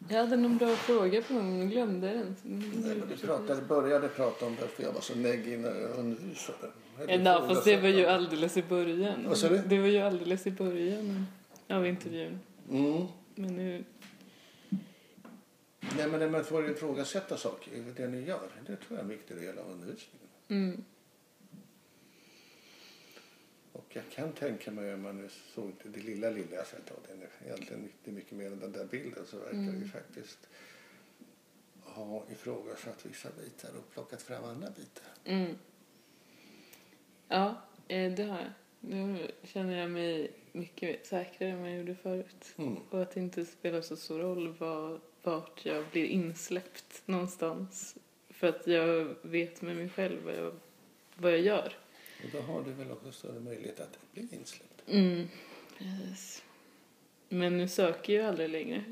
Jag 0.07 0.17
hade 0.17 0.35
någon 0.37 0.57
bra 0.57 0.75
fråga 0.75 1.21
på 1.21 1.33
gång, 1.33 1.59
men 1.59 1.69
glömde 1.69 2.07
den. 2.07 2.35
Nej, 2.43 2.95
men 2.95 3.09
du 3.09 3.17
pratade, 3.17 3.61
började 3.61 4.07
prata 4.07 4.45
om 4.45 4.57
varför 4.61 4.83
jag 4.83 4.93
var 4.93 5.01
så 5.01 5.15
neggig 5.15 5.59
när 5.59 5.75
jag 5.75 5.91
undervisade. 5.91 6.71
Ja, 7.07 7.47
fast 7.47 7.65
det 7.65 7.77
var 7.77 7.89
ju 7.89 8.05
alldeles 8.05 8.57
i 8.57 8.63
början. 8.63 9.25
Vad 9.27 9.37
sa 9.37 9.49
du? 9.49 9.57
Det 9.57 9.79
var 9.79 9.87
ju 9.87 9.99
alldeles 9.99 10.47
i 10.47 10.51
början 10.51 11.25
av 11.67 11.87
intervjun. 11.87 12.39
Mm. 12.69 13.07
Men 13.35 13.55
nu... 13.55 13.83
Nej, 15.97 16.07
men 16.09 16.31
man 16.31 16.43
får 16.43 16.69
ifrågasätta 16.69 17.37
saker, 17.37 17.93
det 17.95 18.07
ni 18.07 18.21
gör, 18.21 18.49
det 18.67 18.75
tror 18.75 18.79
jag 18.89 18.97
är 18.97 19.03
en 19.03 19.09
viktig 19.09 19.37
del 19.37 19.57
av 19.57 19.71
undervisningen. 19.71 20.27
Mm. 20.47 20.83
Och 23.71 23.85
jag 23.89 24.03
kan 24.09 24.31
tänka 24.31 24.71
mig 24.71 24.93
om 24.93 25.01
man 25.01 25.17
nu 25.17 25.29
såg 25.55 25.71
det, 25.83 25.89
det 25.89 25.99
lilla, 25.99 26.29
lilla 26.29 26.55
jag 26.55 26.67
sett 26.67 26.91
av 26.91 26.97
den, 27.07 27.27
egentligen 27.45 27.83
mycket, 27.83 28.13
mycket 28.13 28.37
mer 28.37 28.47
än 28.47 28.59
den 28.59 28.71
där 28.71 28.85
bilden, 28.85 29.25
så 29.25 29.37
verkar 29.37 29.57
det 29.57 29.77
ju 29.77 29.87
faktiskt 29.87 30.47
ha 31.83 32.23
ifrågasatt 32.31 33.05
vissa 33.05 33.29
bitar 33.39 33.69
och 33.77 33.93
plockat 33.93 34.21
fram 34.21 34.43
andra 34.43 34.67
bitar. 34.69 35.07
Mm. 35.25 35.55
Ja, 37.27 37.61
eh, 37.87 38.11
det 38.11 38.23
har 38.23 38.39
jag. 38.39 38.51
Nu 38.79 39.31
känner 39.43 39.77
jag 39.77 39.91
mig 39.91 40.31
mycket 40.51 41.05
säkrare 41.05 41.51
än 41.51 41.61
vad 41.61 41.69
jag 41.69 41.77
gjorde 41.77 41.95
förut. 41.95 42.53
Mm. 42.57 42.77
Och 42.89 43.01
att 43.01 43.11
det 43.11 43.19
inte 43.19 43.45
spelar 43.45 43.81
så 43.81 43.95
stor 43.95 44.19
roll 44.19 44.53
var, 44.57 44.99
vart 45.23 45.65
jag 45.65 45.85
blir 45.91 46.05
insläppt 46.05 47.01
någonstans. 47.05 47.95
För 48.29 48.47
att 48.47 48.67
jag 48.67 49.15
vet 49.21 49.61
med 49.61 49.75
mig 49.75 49.89
själv 49.89 50.23
vad 50.25 50.35
jag, 50.35 50.53
vad 51.15 51.31
jag 51.31 51.39
gör. 51.39 51.77
Och 52.23 52.29
då 52.31 52.41
har 52.41 52.63
du 52.63 52.71
väl 52.71 52.91
också 52.91 53.11
större 53.11 53.39
möjlighet 53.39 53.79
att 53.79 53.97
bli 54.13 54.27
insläppt. 54.31 54.83
Mm. 54.87 55.27
Precis. 55.77 56.43
Men 57.29 57.57
nu 57.57 57.67
söker 57.67 58.13
jag 58.13 58.25
aldrig 58.25 58.49
längre. 58.49 58.83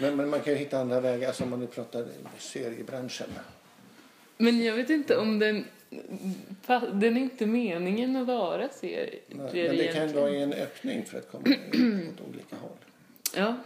Men, 0.00 0.16
men 0.16 0.30
man 0.30 0.40
kan 0.40 0.52
ju 0.52 0.58
hitta 0.58 0.78
andra 0.78 1.00
vägar, 1.00 1.28
alltså 1.28 1.44
om 1.44 1.50
man 1.50 1.60
nu 1.60 1.66
pratar 1.66 2.06
seriebranschen. 2.38 3.28
Men 4.36 4.62
jag 4.62 4.76
vet 4.76 4.90
inte 4.90 5.16
om 5.16 5.38
den... 5.38 5.64
Den 6.92 7.16
är 7.16 7.20
inte 7.20 7.46
meningen 7.46 8.16
att 8.16 8.26
vara 8.26 8.68
serie 8.68 9.18
Nej, 9.28 9.36
Men 9.36 9.46
det 9.46 9.52
kan 9.52 9.74
egentligen. 9.74 10.14
vara 10.14 10.30
en 10.30 10.52
öppning 10.52 11.04
för 11.04 11.18
att 11.18 11.30
komma 11.30 11.44
åt 12.12 12.28
olika 12.28 12.56
håll. 12.56 12.76
Ja. 13.36 13.56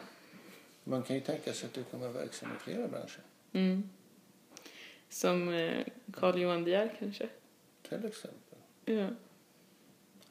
Man 0.89 1.03
kan 1.03 1.17
ju 1.17 1.23
tänka 1.23 1.53
sig 1.53 1.67
att 1.67 1.75
du 1.75 1.85
kan 1.85 2.01
vara 2.01 2.13
verksam 2.13 2.49
i 2.57 2.59
flera 2.59 2.89
branscher. 2.89 3.21
Mm. 3.53 3.89
Som 5.09 5.49
eh, 5.49 5.87
Carl 6.13 6.39
Johan 6.39 6.65
De 6.65 6.71
Geer 6.71 6.97
kanske. 6.99 7.29
Till 7.83 8.05
exempel. 8.05 8.59
Ja. 8.85 9.09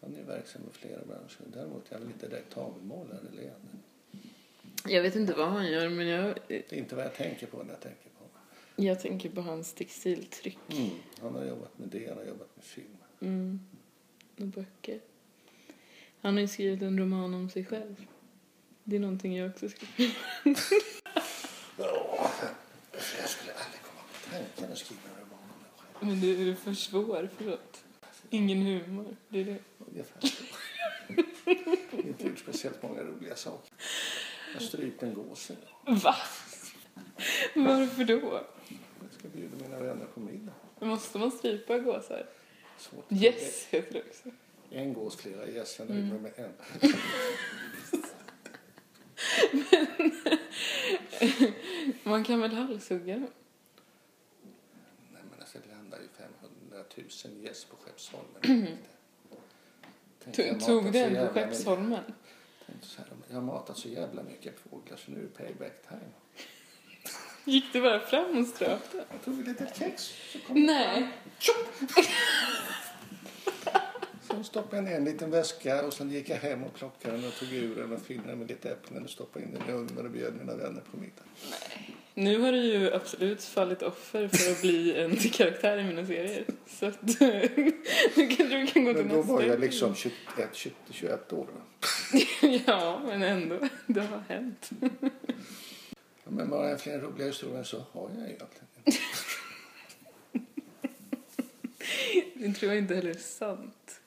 Han 0.02 0.16
är 0.16 0.24
verksam 0.24 0.62
i 0.72 0.78
flera 0.78 1.06
branscher. 1.06 1.42
Däremot 1.54 1.92
är 1.92 2.00
han 2.00 2.08
inte 2.08 2.28
direkt 2.28 2.54
tavelmålare 2.54 3.20
eller 3.32 3.42
det? 3.42 3.54
Jag 4.94 5.02
vet 5.02 5.16
inte 5.16 5.34
vad 5.34 5.48
han 5.48 5.72
gör 5.72 5.90
men 5.90 6.08
jag, 6.08 6.28
eh, 6.28 6.36
Det 6.48 6.72
är 6.72 6.78
inte 6.78 6.96
vad 6.96 7.06
jag 7.06 7.16
tänker 7.16 7.48
på 7.48 7.64
när 7.64 7.74
jag 7.74 7.82
tänker 7.82 8.10
på 8.10 8.20
honom. 8.20 8.42
jag 8.76 9.00
tänker 9.00 9.30
på 9.30 9.42
hans 9.42 9.74
textiltryck. 9.74 10.60
Mm. 10.72 10.90
Han 11.22 11.36
har 11.36 11.46
jobbat 11.46 11.80
med 11.80 11.88
det, 11.88 12.08
han 12.08 12.18
har 12.18 12.26
jobbat 12.26 12.56
med 12.56 12.66
film. 12.66 12.98
Mm. 13.20 13.60
Och 14.40 14.46
böcker. 14.46 15.00
Han 16.22 16.34
har 16.34 16.42
ju 16.42 16.48
skrivit 16.48 16.82
en 16.82 17.00
roman 17.00 17.34
om 17.34 17.50
sig 17.50 17.66
själv. 17.66 18.06
Det 18.88 18.96
är 18.96 19.00
någonting 19.00 19.38
jag 19.38 19.50
också 19.52 19.70
skriver. 19.70 20.16
Åh, 21.78 22.32
jag 22.92 23.30
skulle 23.30 23.54
aldrig 23.54 23.82
komma 23.82 24.02
på 24.12 24.32
tanken 24.32 24.72
att 24.72 24.78
skriva 24.78 25.02
en 25.06 25.16
roman 25.24 25.40
om 25.54 25.60
mig 25.62 25.70
själv. 25.78 26.10
Men 26.10 26.20
du 26.20 26.52
är 26.52 26.56
för 26.56 26.74
svår, 26.74 27.30
förlåt. 27.38 27.84
Ingen 28.30 28.62
humor. 28.62 29.16
Det 29.30 29.40
är 29.40 29.46
det. 29.46 29.58
Ungefär 29.92 30.22
så. 30.22 30.44
Inte 31.98 32.28
gjort 32.28 32.40
speciellt 32.40 32.84
många 32.84 33.02
roliga 33.02 33.36
saker. 33.36 33.74
Jag 34.54 34.60
har 34.60 34.68
strypt 34.68 35.04
en 35.04 35.14
gås 35.14 35.50
en 35.50 35.56
gång. 35.56 35.98
Va? 35.98 36.16
Varför 37.56 38.04
då? 38.06 38.42
Jag 39.02 39.20
ska 39.20 39.28
bjuda 39.28 39.58
mina 39.62 39.80
vänner 39.80 40.06
på 40.06 40.20
middag. 40.20 40.54
Måste 40.80 41.18
man 41.18 41.32
strypa 41.32 41.78
gåsar? 41.78 42.30
Svårt. 42.78 43.12
Yes, 43.12 43.66
heter 43.70 43.94
det 43.94 44.04
också. 44.10 44.30
En 44.70 44.94
gås, 44.94 45.16
flera 45.16 45.48
gäss. 45.50 45.76
Jag 45.80 45.90
nöjer 45.90 46.04
mig 46.04 46.20
med 46.20 46.34
en. 46.36 46.54
Man 52.04 52.24
kan 52.24 52.42
väl 52.42 52.54
halshugga 52.54 53.14
dem? 53.14 53.28
Nej, 55.14 55.22
men 55.32 55.40
alltså, 55.40 55.58
det 55.68 55.76
landar 55.76 55.98
ju 56.00 56.08
500 56.18 56.84
000 57.26 57.44
gäss 57.44 57.66
på 57.66 57.76
Skeppsholmen. 57.76 58.68
Tänk, 60.24 60.36
Tog 60.38 60.62
så 60.62 60.92
den 60.92 61.28
på 61.28 61.34
Skeppsholmen? 61.34 62.00
här, 62.98 63.06
Jag 63.28 63.36
har 63.36 63.42
matat 63.42 63.78
så 63.78 63.90
jävla 63.90 64.24
mycket 64.24 64.60
fåglar 64.60 64.98
så 64.98 65.12
nu 65.12 65.18
är 65.18 65.22
det 65.22 65.28
payback 65.28 65.88
time. 65.90 66.12
Gick 67.44 67.74
du 67.74 67.82
bara 67.82 68.00
fram 68.00 68.38
och 68.38 68.48
ströp 68.48 68.92
den? 68.92 69.04
Jag 69.12 69.22
tog 69.24 69.40
ett 69.40 69.48
litet 69.48 69.78
kex. 69.78 70.14
Så 70.32 70.40
kom 70.40 70.66
Nej. 70.66 71.08
Stoppade 74.46 74.76
jag 74.78 74.84
ner 74.84 74.96
en 74.96 75.06
liten 75.06 75.32
väska 75.32 75.86
och 75.86 75.94
sen 75.94 76.10
gick 76.12 76.30
jag 76.30 76.38
hem 76.38 76.64
och 76.64 76.74
plockade 76.74 77.18
den 77.18 77.26
och 77.28 77.34
tog 77.34 77.54
ur 77.54 77.76
den 77.76 77.94
och 77.94 78.02
fyllde 78.02 78.28
den 78.28 78.40
med 78.40 78.48
lite 78.48 78.70
äpplen 78.70 79.04
och 79.04 79.10
stoppade 79.10 79.46
in 79.46 79.52
den 79.54 79.70
i 79.70 79.72
ugnen 79.80 80.06
och 80.06 80.12
bjöd 80.12 80.34
mina 80.36 80.56
vänner 80.56 80.82
på 80.92 80.98
middag. 80.98 81.24
Nu 82.14 82.40
har 82.42 82.52
du 82.52 82.58
ju 82.64 82.94
absolut 82.94 83.44
fallit 83.44 83.82
offer 83.82 84.28
för 84.28 84.52
att 84.52 84.62
bli 84.62 84.96
en 85.02 85.16
karaktär 85.34 85.78
i 85.78 85.84
mina 85.84 86.06
serier. 86.06 86.46
Så 86.68 86.86
att 86.86 87.02
nu 87.20 88.28
kanske 88.38 88.58
du 88.58 88.68
kan 88.68 88.84
gå 88.86 88.94
till 88.94 89.06
Men 89.06 89.10
då 89.10 89.16
nästa. 89.18 89.34
var 89.34 89.42
jag 89.44 89.60
liksom 89.60 89.96
21, 89.96 90.14
20, 90.54 90.72
21 90.92 91.34
år. 91.34 91.48
Ja, 92.68 93.02
men 93.06 93.24
ändå. 93.24 93.60
Det 93.88 94.02
har 94.02 94.24
hänt. 94.30 94.70
Ja, 96.24 96.30
Men 96.30 96.50
bara 96.50 96.78
fler 96.78 97.00
roliga 97.00 97.28
historier 97.28 97.64
så 97.64 97.78
har 97.92 98.10
jag 98.18 98.30
egentligen. 98.30 98.68
Det 102.36 102.54
tror 102.54 102.72
jag 102.72 102.82
inte 102.82 102.96
heller 102.96 103.10
är 103.10 103.14
sant. 103.14 104.02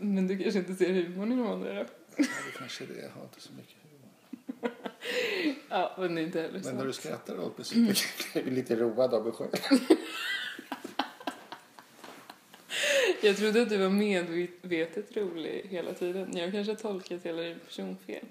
Men 0.00 0.26
du 0.26 0.38
kanske 0.38 0.58
inte 0.58 0.74
ser 0.74 0.92
humorn 0.92 1.32
i 1.32 1.36
de 1.36 1.46
andra 1.46 1.74
då? 1.74 1.84
Ja, 2.16 2.24
det 2.46 2.58
kanske 2.58 2.84
är 2.84 2.88
det. 2.88 3.00
Jag 3.00 3.10
har 3.10 3.22
inte 3.22 3.40
så 3.40 3.52
mycket 3.52 3.76
humor. 3.82 4.76
Ja, 5.68 5.96
men 5.98 6.14
det 6.14 6.20
är 6.20 6.24
inte 6.24 6.40
heller 6.40 6.60
Men 6.64 6.76
när 6.76 6.86
du 6.86 6.92
skrattar 6.92 7.40
åt 7.40 7.58
mig 7.58 7.64
så 7.64 7.74
blir 7.74 7.94
jag 8.32 8.46
lite 8.52 8.76
road 8.76 9.14
av 9.14 9.24
mig 9.24 9.32
själv. 9.32 9.50
Jag 13.22 13.36
trodde 13.36 13.62
att 13.62 13.68
du 13.68 13.76
var 13.76 13.88
medvetet 13.88 15.16
rolig 15.16 15.66
hela 15.68 15.94
tiden. 15.94 16.36
Jag 16.36 16.52
kanske 16.52 16.72
har 16.72 16.76
tolkat 16.76 17.22
hela 17.26 17.42
din 17.42 17.58
person 17.58 17.96
fel. 18.06 18.24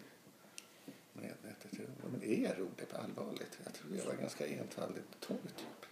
Medvetet 1.14 1.74
rolig. 1.74 1.90
Men 2.12 2.24
är 2.24 2.44
jag 2.44 2.60
rolig 2.60 2.90
på 2.90 2.98
allvarligt? 2.98 3.60
Jag 3.64 3.74
tror 3.74 3.98
jag 3.98 4.06
var 4.06 4.14
ganska 4.22 4.48
enfaldigt 4.48 5.20
torr 5.20 5.38
typ. 5.58 5.90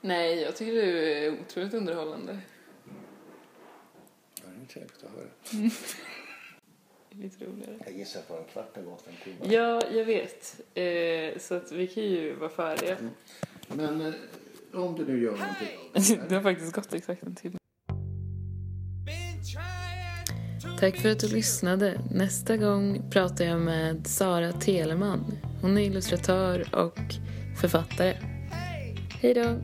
Nej, 0.00 0.40
jag 0.40 0.56
tycker 0.56 0.72
du 0.72 1.02
är 1.08 1.40
otroligt 1.40 1.74
underhållande. 1.74 2.38
Trevligt 4.68 5.04
att 5.04 5.10
höra. 5.10 5.70
Lite 7.10 7.44
roligare. 7.44 7.76
Jag 7.84 7.94
gissar 7.94 8.20
på 8.20 8.36
en 8.36 8.44
kvart 8.44 8.76
har 8.76 8.82
gått, 8.82 9.06
en 9.06 9.14
timme. 9.24 9.54
Ja, 9.54 9.82
jag 9.92 10.04
vet. 10.04 10.60
Eh, 10.74 11.38
så 11.38 11.54
att 11.54 11.72
vi 11.72 11.86
kan 11.86 12.02
ju 12.02 12.34
vara 12.34 12.50
färdiga. 12.50 12.96
Men 13.68 14.00
eh, 14.00 14.14
om 14.72 14.94
du 14.94 15.04
nu 15.04 15.22
gör 15.22 15.30
någonting 15.30 16.20
av 16.22 16.28
det 16.28 16.34
har 16.34 16.42
faktiskt 16.42 16.72
gått 16.72 16.94
exakt 16.94 17.22
en 17.22 17.34
timme. 17.34 17.58
Tack 20.80 20.96
för 20.96 21.08
att 21.08 21.20
du 21.20 21.28
lyssnade. 21.28 22.00
Nästa 22.10 22.56
gång 22.56 23.10
pratar 23.10 23.44
jag 23.44 23.60
med 23.60 24.06
Sara 24.06 24.52
Teleman. 24.52 25.38
Hon 25.62 25.78
är 25.78 25.82
illustratör 25.82 26.74
och 26.74 26.98
författare. 27.60 28.16
Hej 29.20 29.34
då! 29.34 29.56